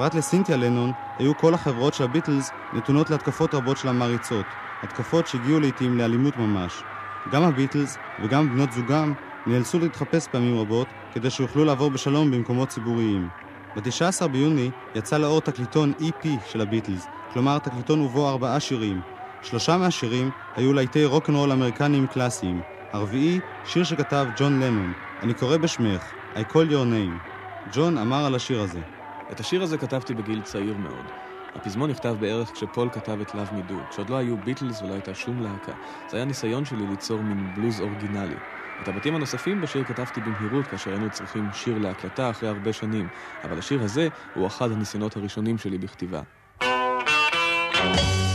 פרט 0.00 0.14
לסינתיה 0.14 0.56
לנון, 0.56 0.92
היו 1.18 1.36
כל 1.36 1.54
החברות 1.54 1.94
של 1.94 2.04
הביטלס 2.04 2.50
נתונות 2.72 3.10
להתקפות 3.10 3.54
רבות 3.54 3.76
של 3.76 3.88
המעריצות, 3.88 4.44
התקפות 4.82 5.26
שהגיעו 5.26 5.60
לעיתים 5.60 5.98
לאלימות 5.98 6.36
ממש. 6.36 6.82
גם 7.28 7.42
הביטלס 7.42 7.98
וגם 8.24 8.50
בנות 8.50 8.72
זוגם 8.72 9.14
נאלצו 9.46 9.78
להתחפש 9.78 10.26
פעמים 10.26 10.58
רבות 10.58 10.86
כדי 11.14 11.30
שיוכלו 11.30 11.64
לעבור 11.64 11.90
בשלום 11.90 12.30
במקומות 12.30 12.68
ציבוריים. 12.68 13.28
ב-19 13.76 14.28
ביוני 14.28 14.70
יצא 14.94 15.18
לאור 15.18 15.40
תקליטון 15.40 15.92
EP 16.00 16.28
של 16.46 16.60
הביטלס, 16.60 17.06
כלומר 17.32 17.58
תקליטון 17.58 18.00
ובו 18.00 18.28
ארבעה 18.28 18.60
שירים. 18.60 19.00
שלושה 19.42 19.76
מהשירים 19.76 20.30
היו 20.56 20.72
להיטי 20.72 21.04
רוקנרול 21.04 21.52
אמריקניים 21.52 22.06
קלאסיים. 22.06 22.60
הרביעי, 22.92 23.40
שיר 23.64 23.84
שכתב 23.84 24.26
ג'ון 24.36 24.62
לנון, 24.62 24.92
אני 25.22 25.34
קורא 25.34 25.56
בשמך, 25.56 26.12
I 26.36 26.52
call 26.52 26.70
your 26.70 26.86
name. 26.92 27.30
ג'ון 27.74 27.98
אמר 27.98 28.24
על 28.24 28.34
השיר 28.34 28.60
הזה. 28.60 28.99
את 29.32 29.40
השיר 29.40 29.62
הזה 29.62 29.78
כתבתי 29.78 30.14
בגיל 30.14 30.42
צעיר 30.42 30.76
מאוד. 30.76 31.04
הפזמון 31.54 31.90
נכתב 31.90 32.16
בערך 32.20 32.52
כשפול 32.52 32.88
כתב 32.92 33.20
את 33.20 33.30
Love 33.30 33.52
Me 33.52 33.70
Do, 33.70 33.74
כשעוד 33.90 34.10
לא 34.10 34.16
היו 34.16 34.36
ביטלס 34.38 34.82
ולא 34.82 34.94
הייתה 34.94 35.14
שום 35.14 35.40
להקה. 35.40 35.72
זה 36.10 36.16
היה 36.16 36.26
ניסיון 36.26 36.64
שלי 36.64 36.86
ליצור 36.86 37.22
מין 37.22 37.54
בלוז 37.54 37.80
אורגינלי. 37.80 38.36
את 38.82 38.88
הבתים 38.88 39.14
הנוספים 39.14 39.60
בשיר 39.60 39.84
כתבתי 39.84 40.20
במהירות 40.20 40.66
כאשר 40.66 40.90
היינו 40.90 41.10
צריכים 41.10 41.52
שיר 41.52 41.78
להקלטה 41.78 42.30
אחרי 42.30 42.48
הרבה 42.48 42.72
שנים, 42.72 43.08
אבל 43.44 43.58
השיר 43.58 43.82
הזה 43.82 44.08
הוא 44.34 44.46
אחד 44.46 44.72
הניסיונות 44.72 45.16
הראשונים 45.16 45.58
שלי 45.58 45.78
בכתיבה. 45.78 46.22
I 47.82 48.29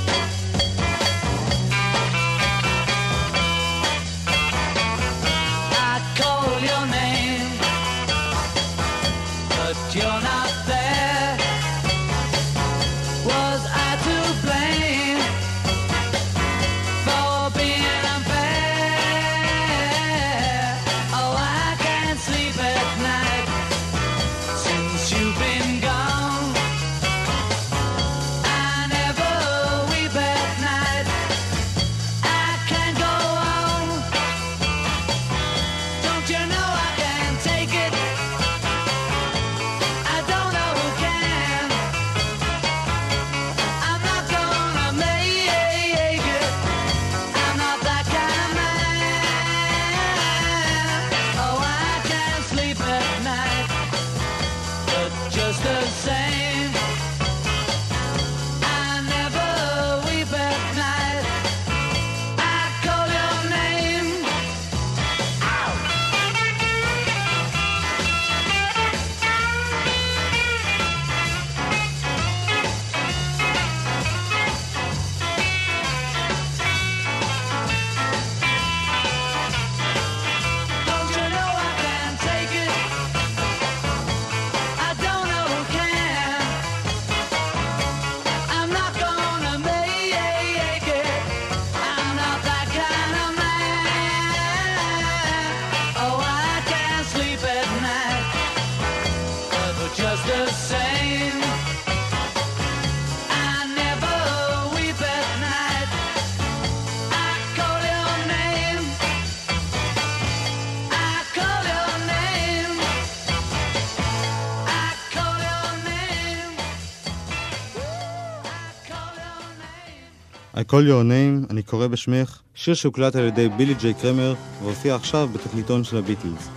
I 120.55 120.57
call 120.57 120.87
your 120.87 121.03
name, 121.03 121.51
אני 121.51 121.63
קורא 121.63 121.87
בשמך, 121.87 122.41
שיר 122.53 122.73
שהוקלט 122.73 123.15
על 123.15 123.23
ידי 123.23 123.49
בילי 123.49 123.73
ג'יי 123.73 123.93
קרמר 123.93 124.33
והופיע 124.63 124.95
עכשיו 124.95 125.29
בתקליטון 125.33 125.83
של 125.83 125.97
הביטלס. 125.97 126.49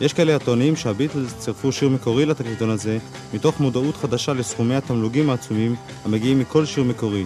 יש 0.00 0.12
כאלה 0.12 0.36
הטוענים 0.36 0.76
שהביטלס 0.76 1.34
צירפו 1.38 1.72
שיר 1.72 1.88
מקורי 1.88 2.26
לתקליטון 2.26 2.70
הזה, 2.70 2.98
מתוך 3.34 3.60
מודעות 3.60 3.96
חדשה 3.96 4.32
לסכומי 4.32 4.74
התמלוגים 4.74 5.30
העצומים 5.30 5.74
המגיעים 6.04 6.38
מכל 6.38 6.64
שיר 6.64 6.84
מקורי. 6.84 7.24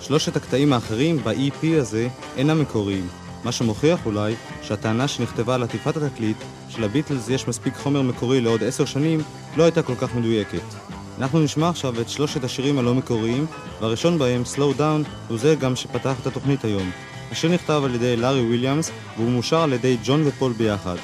שלושת 0.00 0.36
הקטעים 0.36 0.72
האחרים 0.72 1.18
ב-EP 1.18 1.66
הזה 1.80 2.08
אינם 2.36 2.60
מקוריים, 2.60 3.08
מה 3.44 3.52
שמוכיח 3.52 4.06
אולי 4.06 4.34
שהטענה 4.62 5.08
שנכתבה 5.08 5.54
על 5.54 5.62
עטיפת 5.62 5.96
התקליט 5.96 6.36
שלביטלס 6.68 7.28
יש 7.28 7.48
מספיק 7.48 7.76
חומר 7.76 8.02
מקורי 8.02 8.40
לעוד 8.40 8.62
עשר 8.62 8.84
שנים 8.84 9.20
לא 9.56 9.62
הייתה 9.62 9.82
כל 9.82 9.94
כך 9.94 10.14
מדויקת. 10.14 10.81
אנחנו 11.18 11.40
נשמע 11.40 11.68
עכשיו 11.68 12.00
את 12.00 12.08
שלושת 12.08 12.44
השירים 12.44 12.78
הלא 12.78 12.94
מקוריים, 12.94 13.46
והראשון 13.80 14.18
בהם, 14.18 14.42
Slow 14.54 14.78
Down, 14.78 15.08
הוא 15.28 15.38
זה 15.38 15.54
גם 15.54 15.76
שפתח 15.76 16.14
את 16.20 16.26
התוכנית 16.26 16.64
היום. 16.64 16.90
השיר 17.30 17.50
נכתב 17.50 17.82
על 17.84 17.94
ידי 17.94 18.16
לארי 18.16 18.46
וויליאמס, 18.46 18.90
והוא 19.16 19.30
מאושר 19.30 19.60
על 19.60 19.72
ידי 19.72 19.96
ג'ון 20.04 20.22
ופול 20.26 20.52
ביחד. 20.52 20.96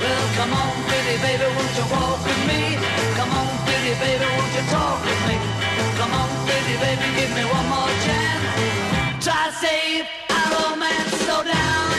Well. 0.00 0.24
Try 9.24 9.46
to 9.48 9.52
save 9.62 10.06
our 10.36 10.48
romance, 10.52 11.12
slow 11.24 11.42
down. 11.44 11.93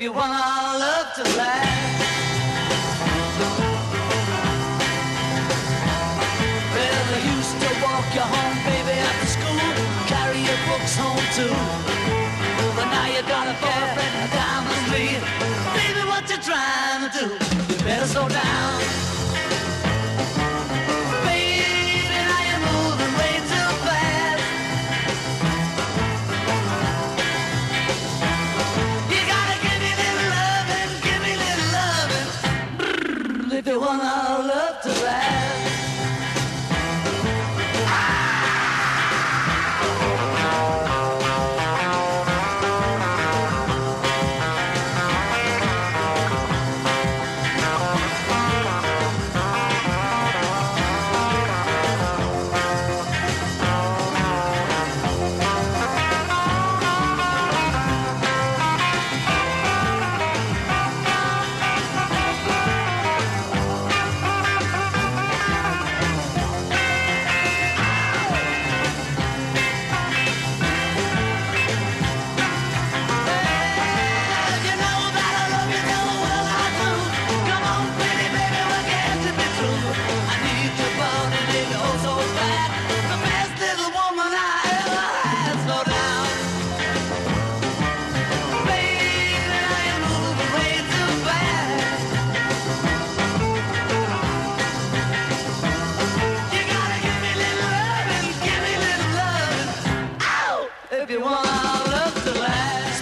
You 0.00 0.12
want 0.12 0.32
our 0.32 0.78
love 0.78 1.12
to 1.16 1.22
last. 1.36 2.00
Well, 6.72 7.04
I 7.12 7.36
used 7.36 7.60
to 7.60 7.68
walk 7.84 8.14
you 8.14 8.22
home, 8.22 8.56
baby, 8.64 8.96
after 8.98 9.26
school, 9.26 9.60
carry 10.06 10.38
your 10.38 10.56
books 10.68 10.96
home 10.96 11.20
too. 11.36 11.89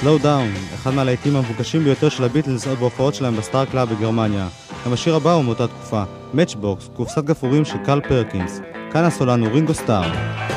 Slow 0.09 0.25
Down, 0.25 0.75
אחד 0.75 0.95
מהלהיטים 0.95 1.37
המבוקשים 1.37 1.85
ביותר 1.85 2.09
של 2.09 2.25
הביטלס 2.25 2.67
עוד 2.67 2.79
בהופעות 2.79 3.15
שלהם 3.15 3.37
בסטאר 3.37 3.65
קלאב 3.65 3.95
בגרמניה. 3.95 4.49
גם 4.87 4.93
השיר 4.93 5.15
הבא 5.15 5.33
הוא 5.33 5.45
מאותה 5.45 5.67
תקופה, 5.67 6.03
Matchbox, 6.35 6.97
קופסת 6.97 7.25
גפרורים 7.25 7.65
של 7.65 7.79
קרל 7.85 8.01
פרקינס. 8.09 8.61
כאן 8.93 9.05
הסולן 9.05 9.41
הוא 9.41 9.53
רינגו 9.53 9.75
סטאר. 9.75 10.48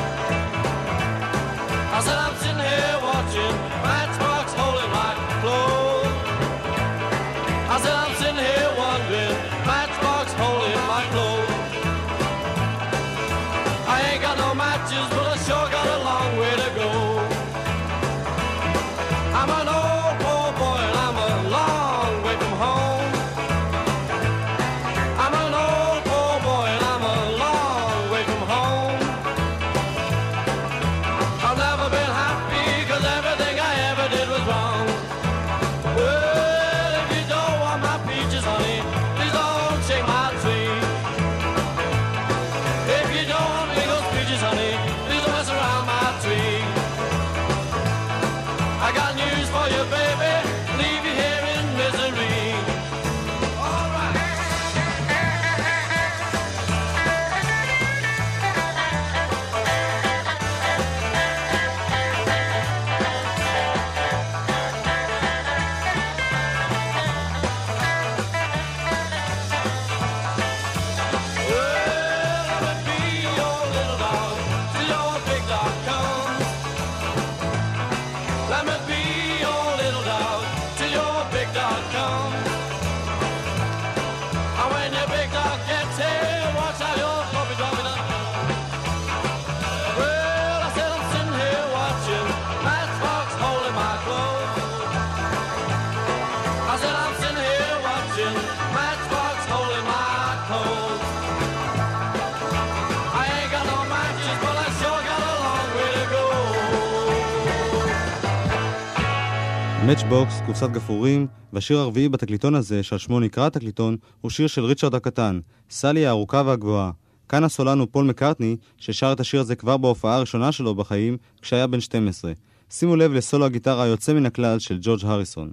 Matchbox, 110.12 110.46
קופסת 110.46 110.70
גפרורים, 110.70 111.26
והשיר 111.52 111.78
הרביעי 111.78 112.08
בתקליטון 112.08 112.54
הזה, 112.54 112.82
שעל 112.82 112.98
שמו 112.98 113.20
נקרא 113.20 113.46
התקליטון, 113.46 113.96
הוא 114.20 114.30
שיר 114.30 114.46
של 114.46 114.64
ריצ'רד 114.64 114.94
הקטן, 114.94 115.40
סלי 115.70 116.06
הארוכה 116.06 116.42
והגבוהה. 116.46 116.90
כאן 117.28 117.44
הסולן 117.44 117.78
הוא 117.78 117.88
פול 117.90 118.04
מקארטני, 118.04 118.56
ששר 118.76 119.12
את 119.12 119.20
השיר 119.20 119.40
הזה 119.40 119.56
כבר 119.56 119.76
בהופעה 119.76 120.16
הראשונה 120.16 120.52
שלו 120.52 120.74
בחיים, 120.74 121.16
כשהיה 121.42 121.66
בן 121.66 121.80
12. 121.80 122.32
שימו 122.70 122.96
לב 122.96 123.12
לסולו 123.12 123.44
הגיטרה 123.44 123.82
היוצא 123.82 124.12
מן 124.12 124.26
הכלל 124.26 124.58
של 124.58 124.78
ג'ורג' 124.80 125.04
הריסון. 125.04 125.50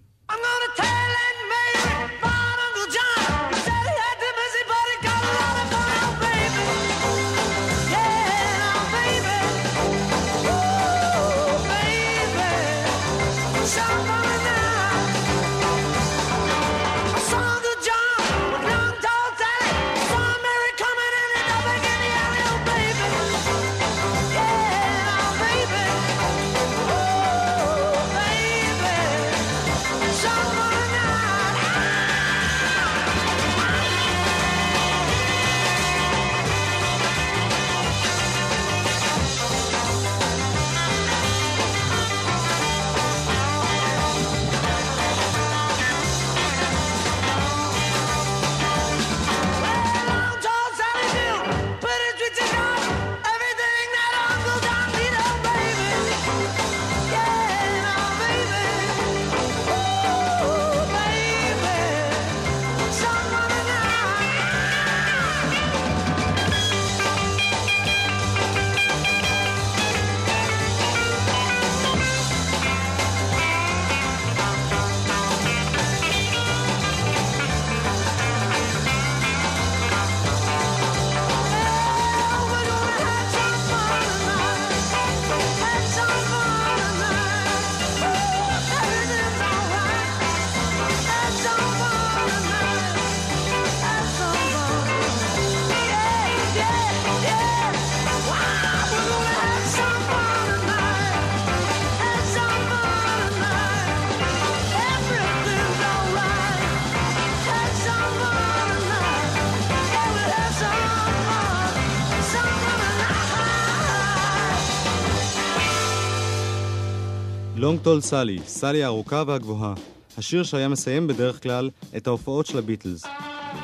לונג 117.70 117.82
טול 117.82 118.02
סלי, 118.02 118.40
סלי 118.46 118.84
הארוכה 118.84 119.24
והגבוהה, 119.28 119.74
השיר 120.18 120.44
שהיה 120.44 120.68
מסיים 120.68 121.08
בדרך 121.08 121.44
כלל 121.44 121.70
את 121.98 122.08
ההופעות 122.08 122.46
של 122.46 122.58
הביטלס. 122.58 123.06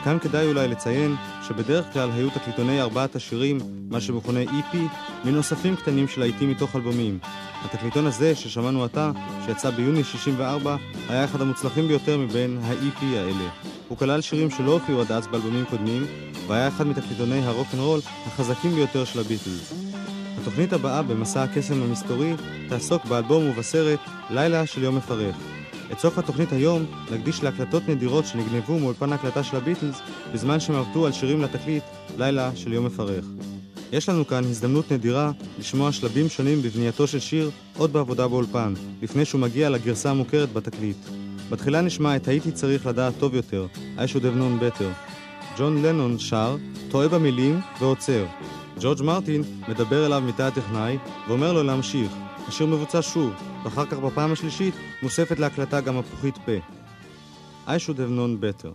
כאן 0.03 0.17
כדאי 0.21 0.47
אולי 0.47 0.67
לציין 0.67 1.15
שבדרך 1.47 1.93
כלל 1.93 2.09
היו 2.11 2.29
תקליטוני 2.29 2.81
ארבעת 2.81 3.15
השירים, 3.15 3.57
מה 3.89 4.01
שמכונה 4.01 4.43
EP, 4.43 4.77
מנוספים 5.23 5.75
קטנים 5.75 6.07
של 6.07 6.21
להיטים 6.21 6.49
מתוך 6.49 6.75
אלבומים. 6.75 7.19
התקליטון 7.63 8.07
הזה, 8.07 8.35
ששמענו 8.35 8.83
עתה, 8.83 9.11
שיצא 9.45 9.69
ביוני 9.69 10.03
64, 10.03 10.75
היה 11.09 11.25
אחד 11.25 11.41
המוצלחים 11.41 11.87
ביותר 11.87 12.17
מבין 12.17 12.59
ה-EP 12.63 13.03
האלה. 13.03 13.49
הוא 13.87 13.97
כלל 13.97 14.21
שירים 14.21 14.49
שלא 14.49 14.73
הופיעו 14.73 15.01
עד 15.01 15.11
אז 15.11 15.27
באלבומים 15.27 15.65
קודמים, 15.65 16.05
והיה 16.47 16.67
אחד 16.67 16.87
מתקליטוני 16.87 17.45
הרוקנרול 17.45 17.99
החזקים 18.25 18.71
ביותר 18.71 19.05
של 19.05 19.19
הביטלס. 19.19 19.84
התוכנית 20.45 20.73
הבאה 20.73 21.01
במסע 21.01 21.43
הקסם 21.43 21.83
המסתורי 21.83 22.33
תעסוק 22.69 23.05
באלבום 23.05 23.49
ובסרט 23.49 23.99
לילה 24.29 24.65
של 24.65 24.83
יום 24.83 24.95
מפרך. 24.95 25.35
את 25.91 25.99
סוף 25.99 26.17
התוכנית 26.17 26.51
היום 26.51 26.85
נקדיש 27.11 27.43
להקלטות 27.43 27.89
נדירות 27.89 28.25
שנגנבו 28.25 28.79
מאולפן 28.79 29.11
ההקלטה 29.11 29.43
של 29.43 29.57
הביטלס 29.57 30.01
בזמן 30.33 30.59
שהם 30.59 30.75
עבדו 30.75 31.05
על 31.05 31.11
שירים 31.11 31.41
לתקליט 31.41 31.83
לילה 32.17 32.51
של 32.55 32.73
יום 32.73 32.85
מפרך. 32.85 33.25
יש 33.91 34.09
לנו 34.09 34.27
כאן 34.27 34.43
הזדמנות 34.43 34.91
נדירה 34.91 35.31
לשמוע 35.59 35.91
שלבים 35.91 36.29
שונים 36.29 36.61
בבנייתו 36.61 37.07
של 37.07 37.19
שיר 37.19 37.51
עוד 37.77 37.93
בעבודה 37.93 38.27
באולפן, 38.27 38.73
לפני 39.01 39.25
שהוא 39.25 39.41
מגיע 39.41 39.69
לגרסה 39.69 40.09
המוכרת 40.09 40.53
בתקליט. 40.53 40.97
בתחילה 41.49 41.81
נשמע 41.81 42.15
את 42.15 42.27
הייתי 42.27 42.51
צריך 42.51 42.85
לדעת 42.85 43.13
טוב 43.19 43.35
יותר, 43.35 43.67
I 43.97 44.01
should 44.01 44.21
have 44.21 44.37
known 44.37 44.79
better. 44.79 45.09
ג'ון 45.57 45.81
לנון 45.85 46.19
שר, 46.19 46.57
טועה 46.89 47.07
במילים 47.07 47.59
ועוצר. 47.79 48.25
ג'ורג' 48.81 49.01
מרטין 49.01 49.41
מדבר 49.67 50.05
אליו 50.05 50.21
מתא 50.21 50.41
הטכנאי 50.41 50.97
ואומר 51.27 51.53
לו 51.53 51.63
להמשיך. 51.63 52.11
השיר 52.47 52.67
מבוצע 52.67 53.01
שוב, 53.01 53.33
ואחר 53.63 53.85
כך 53.85 53.97
בפעם 53.97 54.31
השלישית 54.31 54.73
מוספת 55.03 55.39
להקלטה 55.39 55.81
גם 55.81 55.97
הפוכית 55.97 56.37
פה. 56.37 56.51
I 57.67 57.77
should 57.77 57.97
have 57.97 58.11
known 58.11 58.37
better. 58.37 58.71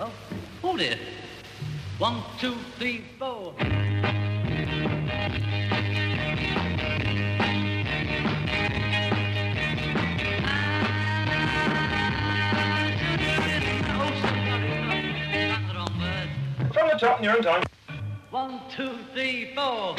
Oh, 0.00 0.10
hold 0.62 0.80
it. 0.80 0.98
One, 1.98 2.18
two, 2.40 2.54
three, 2.78 3.04
four. 3.18 3.54
The 16.92 16.98
top 16.98 17.18
in 17.18 17.24
your 17.24 17.36
own 17.36 17.42
time. 17.42 17.62
One, 18.30 18.60
two, 18.74 18.90
three, 19.12 19.54
four. 19.54 19.96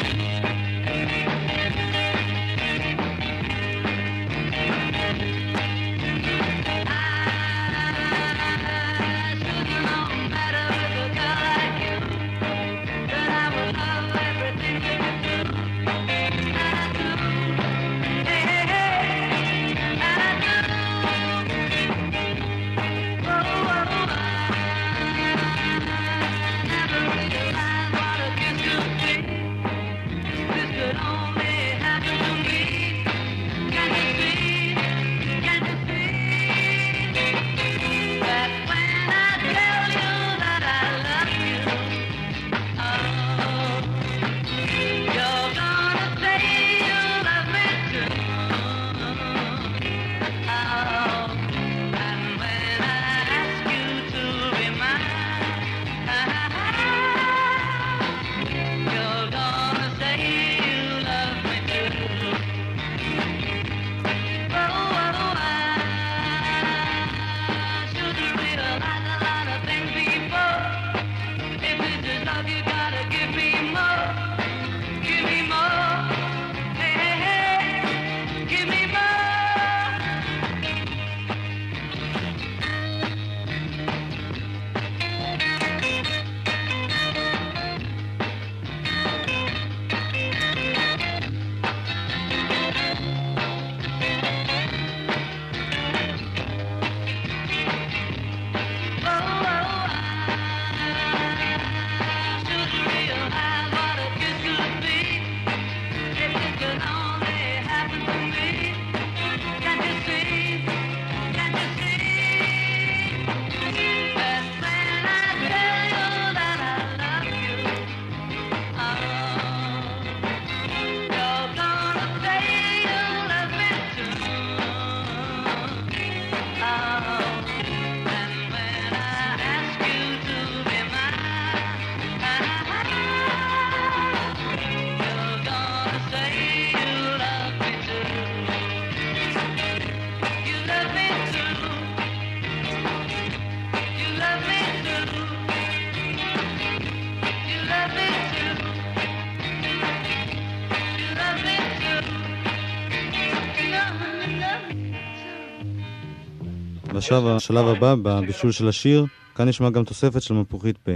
עכשיו 157.01 157.35
השלב 157.35 157.67
הבא 157.67 157.95
בבישול 157.95 158.51
של 158.51 158.67
השיר, 158.67 159.05
כאן 159.35 159.47
נשמע 159.47 159.69
גם 159.69 159.83
תוספת 159.83 160.21
של 160.21 160.33
מפוחית 160.33 160.77
פה. 160.77 160.91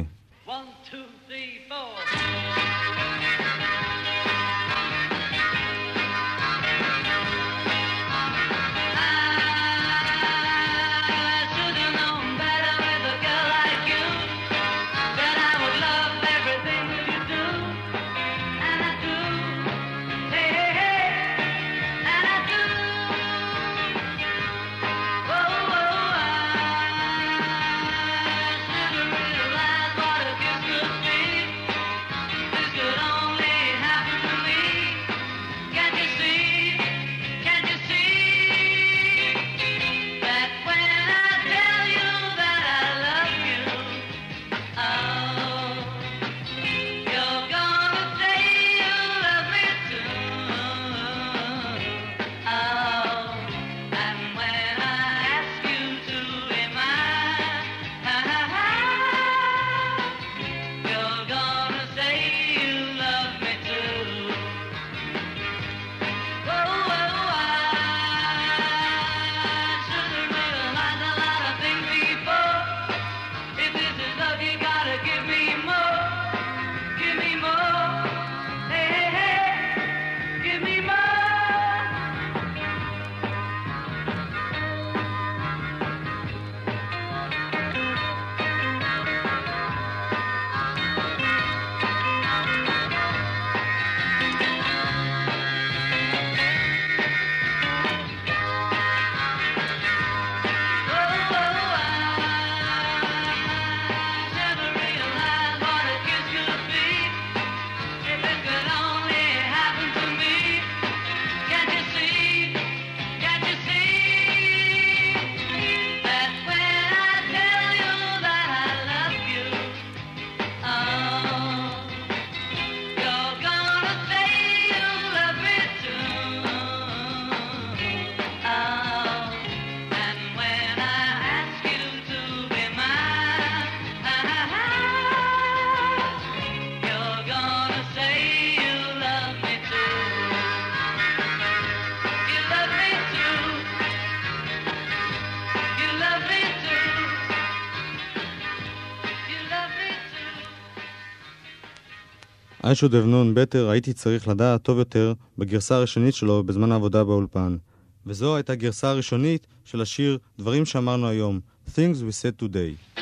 I 152.66 152.74
should 152.74 152.94
have 152.94 153.06
known 153.06 153.36
better 153.36 153.70
הייתי 153.72 153.94
צריך 153.94 154.28
לדעת 154.28 154.62
טוב 154.64 154.78
יותר 154.78 155.14
בגרסה 155.38 155.76
הראשונית 155.76 156.14
שלו 156.14 156.44
בזמן 156.44 156.72
העבודה 156.72 157.04
באולפן. 157.04 157.58
וזו 158.06 158.36
הייתה 158.36 158.56
גרסה 158.56 158.90
הראשונית 158.90 159.48
של 159.66 159.82
השיר 159.82 160.18
"דברים 160.40 160.66
שאמרנו 160.66 161.08
היום" 161.08 161.40
Things 161.68 161.98
We 161.98 162.12
Said 162.12 162.44
Today. 162.44 162.95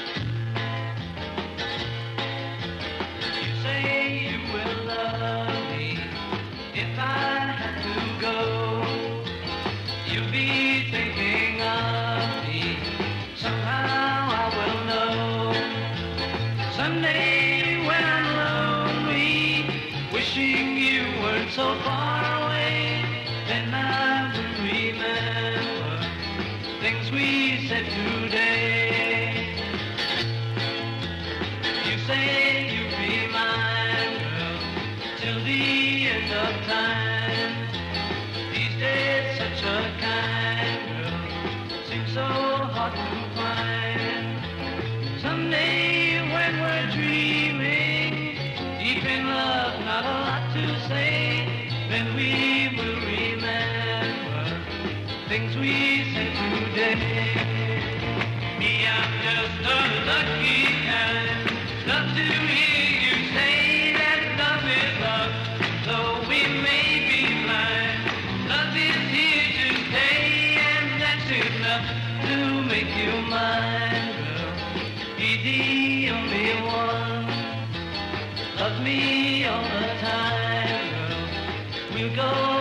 We 81.94 82.10
go. 82.10 82.53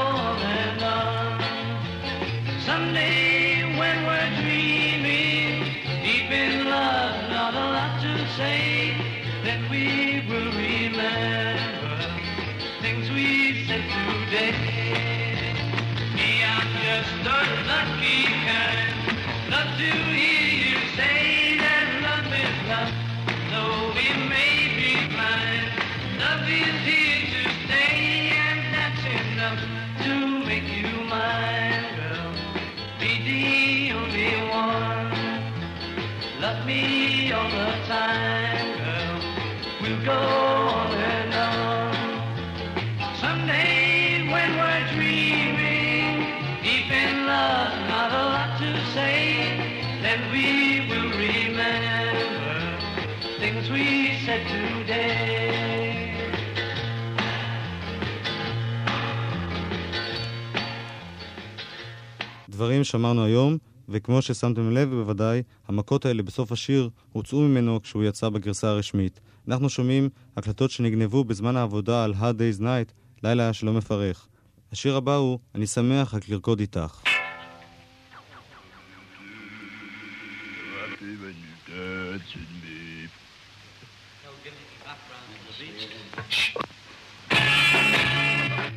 דברים 62.82 63.02
שמרנו 63.02 63.24
היום, 63.24 63.58
וכמו 63.88 64.22
ששמתם 64.22 64.70
לב 64.70 64.88
בוודאי, 64.94 65.42
המכות 65.68 66.06
האלה 66.06 66.22
בסוף 66.22 66.52
השיר 66.52 66.90
הוצאו 67.12 67.40
ממנו 67.40 67.82
כשהוא 67.82 68.04
יצא 68.04 68.28
בגרסה 68.28 68.68
הרשמית. 68.68 69.20
אנחנו 69.48 69.68
שומעים 69.68 70.08
הקלטות 70.36 70.70
שנגנבו 70.70 71.24
בזמן 71.24 71.56
העבודה 71.56 72.04
על 72.04 72.14
Hard 72.14 72.34
Day's 72.38 72.60
Night, 72.60 72.92
לילה 73.22 73.52
שלא 73.52 73.72
מפרך. 73.72 74.28
השיר 74.72 74.96
הבא 74.96 75.14
הוא 75.14 75.38
"אני 75.54 75.66
שמח 75.66 76.14
רק 76.14 76.28
לרקוד 76.28 76.60
איתך". 76.60 77.02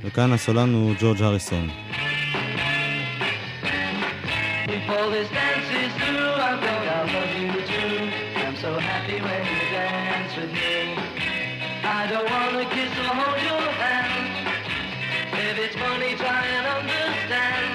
וכאן 0.04 0.32
הסולן 0.32 0.74
הוא 0.74 0.94
ג'ורג' 1.00 1.22
הריסון. 1.22 1.85
Before 4.86 5.10
this 5.10 5.28
dance 5.32 5.66
is 5.66 5.92
through, 5.98 6.30
I 6.38 6.62
think 6.62 6.84
I 6.86 7.02
love 7.10 7.34
you 7.42 7.58
too. 7.66 8.06
I'm 8.38 8.56
so 8.56 8.78
happy 8.78 9.18
when 9.18 9.42
you 9.42 9.60
dance 9.74 10.36
with 10.38 10.54
me. 10.54 10.94
I 11.82 12.06
don't 12.06 12.30
wanna 12.30 12.70
kiss 12.70 12.94
or 13.02 13.10
hold 13.18 13.42
your 13.42 13.66
hand. 13.82 14.46
If 15.34 15.58
it's 15.58 15.76
funny, 15.76 16.14
try 16.22 16.46
and 16.46 16.66
understand. 16.70 17.66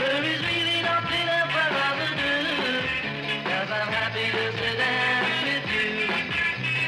There 0.00 0.24
is 0.24 0.40
really 0.40 0.80
nothing 0.80 1.26
else 1.36 1.52
I'd 1.52 1.72
rather 1.76 2.12
do. 2.16 2.36
Cause 3.44 3.68
I'm 3.68 3.92
happy 3.92 4.24
just 4.32 4.56
to 4.56 4.70
dance 4.80 5.40
with 5.52 5.68
you. 5.68 6.08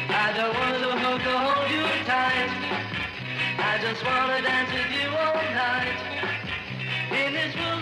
I 0.09 0.33
don't 0.41 0.57
wanna 0.57 0.93
hug 1.05 1.21
or 1.21 1.41
hold 1.53 1.69
you 1.69 1.85
tight. 2.09 2.49
I 3.61 3.77
just 3.77 4.01
wanna 4.09 4.41
dance 4.41 4.73
with 4.73 4.89
you 4.89 5.09
all 5.13 5.37
night. 5.53 6.01
In 7.13 7.35
this 7.35 7.55
world 7.61 7.82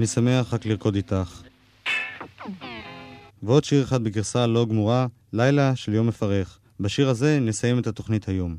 אני 0.00 0.06
שמח 0.06 0.54
רק 0.54 0.66
לרקוד 0.66 0.94
איתך. 0.94 1.42
ועוד 3.42 3.64
שיר 3.64 3.84
אחד 3.84 4.04
בגרסה 4.04 4.46
לא 4.46 4.66
גמורה, 4.66 5.06
לילה 5.32 5.76
של 5.76 5.94
יום 5.94 6.06
מפרך. 6.06 6.58
בשיר 6.80 7.08
הזה 7.08 7.38
נסיים 7.40 7.78
את 7.78 7.86
התוכנית 7.86 8.28
היום. 8.28 8.56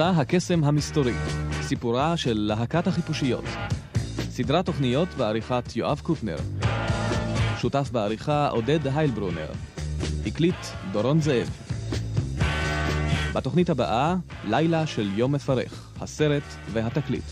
מסע 0.00 0.10
הקסם 0.10 0.64
המסתורי, 0.64 1.12
סיפורה 1.62 2.16
של 2.16 2.38
להקת 2.38 2.86
החיפושיות. 2.86 3.44
סדרת 4.30 4.66
תוכניות 4.66 5.08
בעריכת 5.08 5.76
יואב 5.76 6.00
קוטנר. 6.02 6.36
שותף 7.58 7.88
בעריכה 7.92 8.48
עודד 8.48 8.86
היילברונר. 8.86 9.46
הקליט 10.26 10.54
דורון 10.92 11.20
זאב. 11.20 11.50
בתוכנית 13.34 13.70
הבאה, 13.70 14.16
לילה 14.44 14.86
של 14.86 15.10
יום 15.16 15.32
מפרך, 15.32 15.92
הסרט 16.00 16.42
והתקליט. 16.72 17.24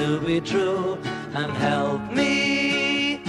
to 0.00 0.18
be 0.18 0.40
true 0.40 0.96
and 1.34 1.52
help 1.52 2.00
me 2.10 3.20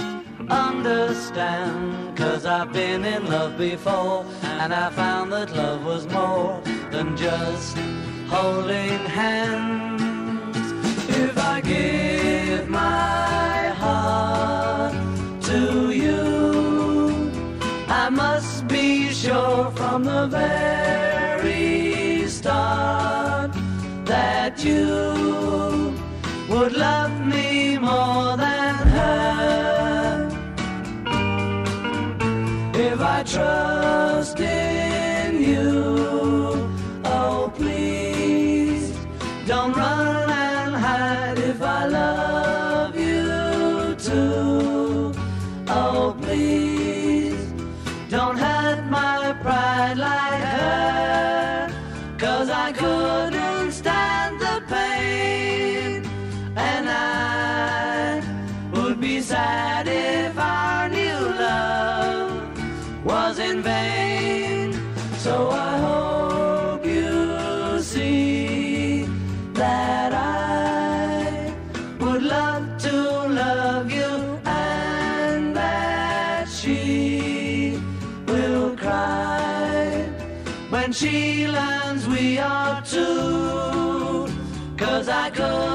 understand. 0.48 2.16
Cause 2.16 2.46
I've 2.46 2.72
been 2.72 3.04
in 3.04 3.26
love 3.26 3.58
before 3.58 4.24
and 4.42 4.72
I 4.72 4.88
found 4.88 5.30
that 5.32 5.54
love 5.54 5.84
was 5.84 6.08
more 6.08 6.62
than 6.90 7.14
just 7.14 7.76
holding 8.28 9.00
hands. 9.20 10.56
If 11.10 11.36
I 11.36 11.60
give 11.60 12.70
my 12.70 13.68
heart 13.82 14.94
to 15.50 15.90
you, 15.90 17.30
I 17.86 18.08
must 18.08 18.66
be 18.66 19.12
sure 19.12 19.70
from 19.72 20.04
the 20.04 20.26
very 20.26 22.26
start 22.28 23.50
that 24.06 24.64
you 24.64 25.91
would 26.52 26.74
love 26.74 27.26
me 27.26 27.78
more 27.78 28.36
than 28.36 28.61
go. 85.34 85.71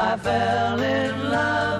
I 0.00 0.16
fell 0.16 0.80
in 0.80 1.30
love. 1.30 1.77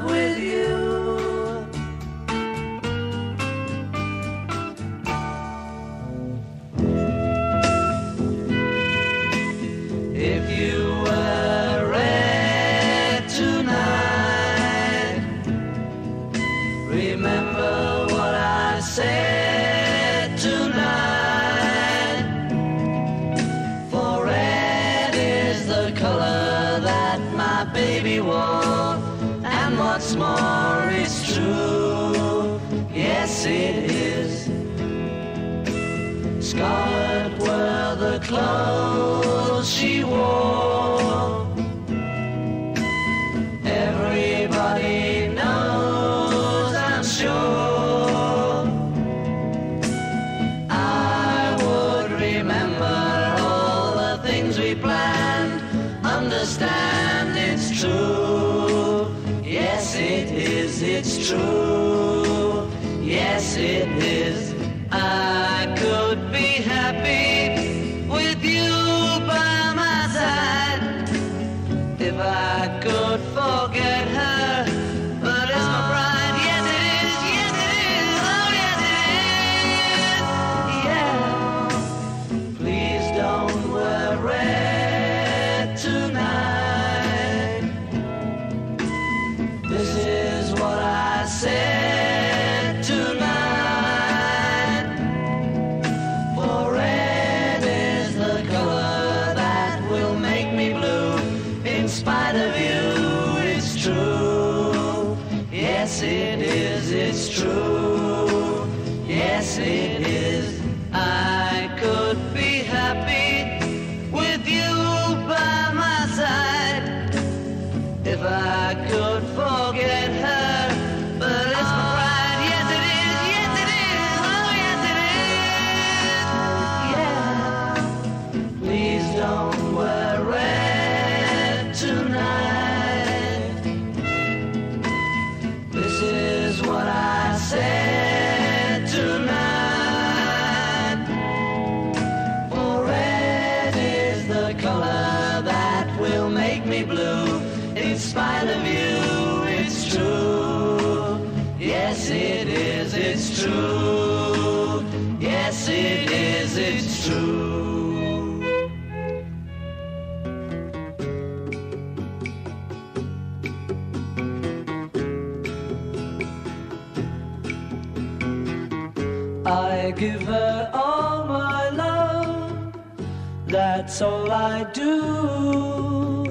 That's 173.99 174.13
all 174.13 174.31
I 174.31 174.63
do. 174.73 176.25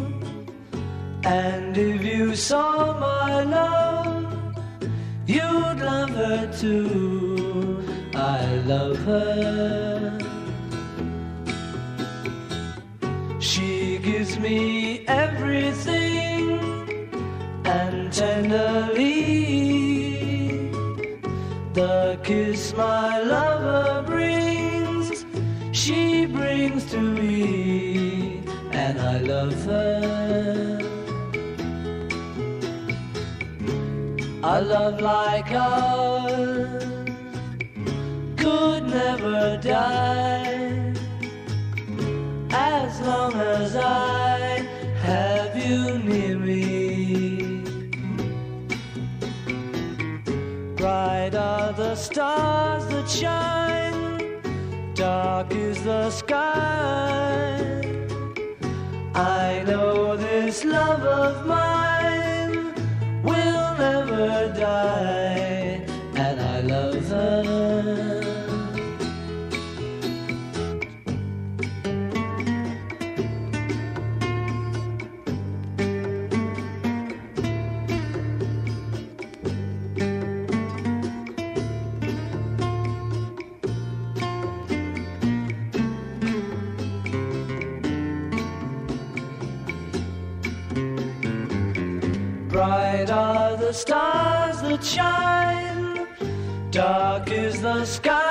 And 1.25 1.77
if 1.77 2.01
you 2.01 2.33
saw 2.33 2.97
my 2.97 3.43
love, 3.43 4.55
you'd 5.25 5.79
love 5.91 6.09
her 6.11 6.47
too. 6.57 7.83
I 8.15 8.55
love 8.73 8.97
her. 8.99 10.17
She 13.41 13.97
gives 13.97 14.39
me 14.39 15.03
everything 15.07 16.59
and 17.65 18.13
tenderly 18.13 19.57
the 21.73 22.17
kiss 22.23 22.73
my 22.77 23.16
A 34.57 34.61
love 34.61 34.99
like 35.01 35.51
ours 35.51 36.83
could 38.37 38.89
never 38.89 39.59
die 39.61 40.93
as 42.49 42.99
long 43.01 43.33
as 43.35 43.75
I 43.75 44.67
have 45.03 45.55
you 45.55 45.99
near 45.99 46.39
me. 46.39 47.61
Bright 50.75 51.35
are 51.35 51.73
the 51.73 51.93
stars 51.93 52.87
that 52.87 53.07
shine, 53.07 54.41
dark 54.95 55.53
is 55.53 55.83
the 55.83 56.09
sky. 56.09 57.61
I 59.13 59.63
know 59.67 60.17
this 60.17 60.65
love 60.65 61.03
of 61.03 61.45
mine 61.45 61.66
that 94.69 94.83
shine, 94.83 96.07
dark 96.71 97.31
is 97.31 97.61
the 97.61 97.85
sky. 97.85 98.23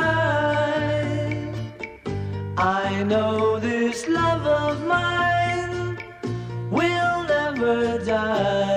I 2.59 3.03
know 3.05 3.59
this 3.59 4.07
love 4.09 4.47
of 4.47 4.87
mine 4.87 5.99
will 6.71 7.23
never 7.25 7.99
die, 8.05 8.76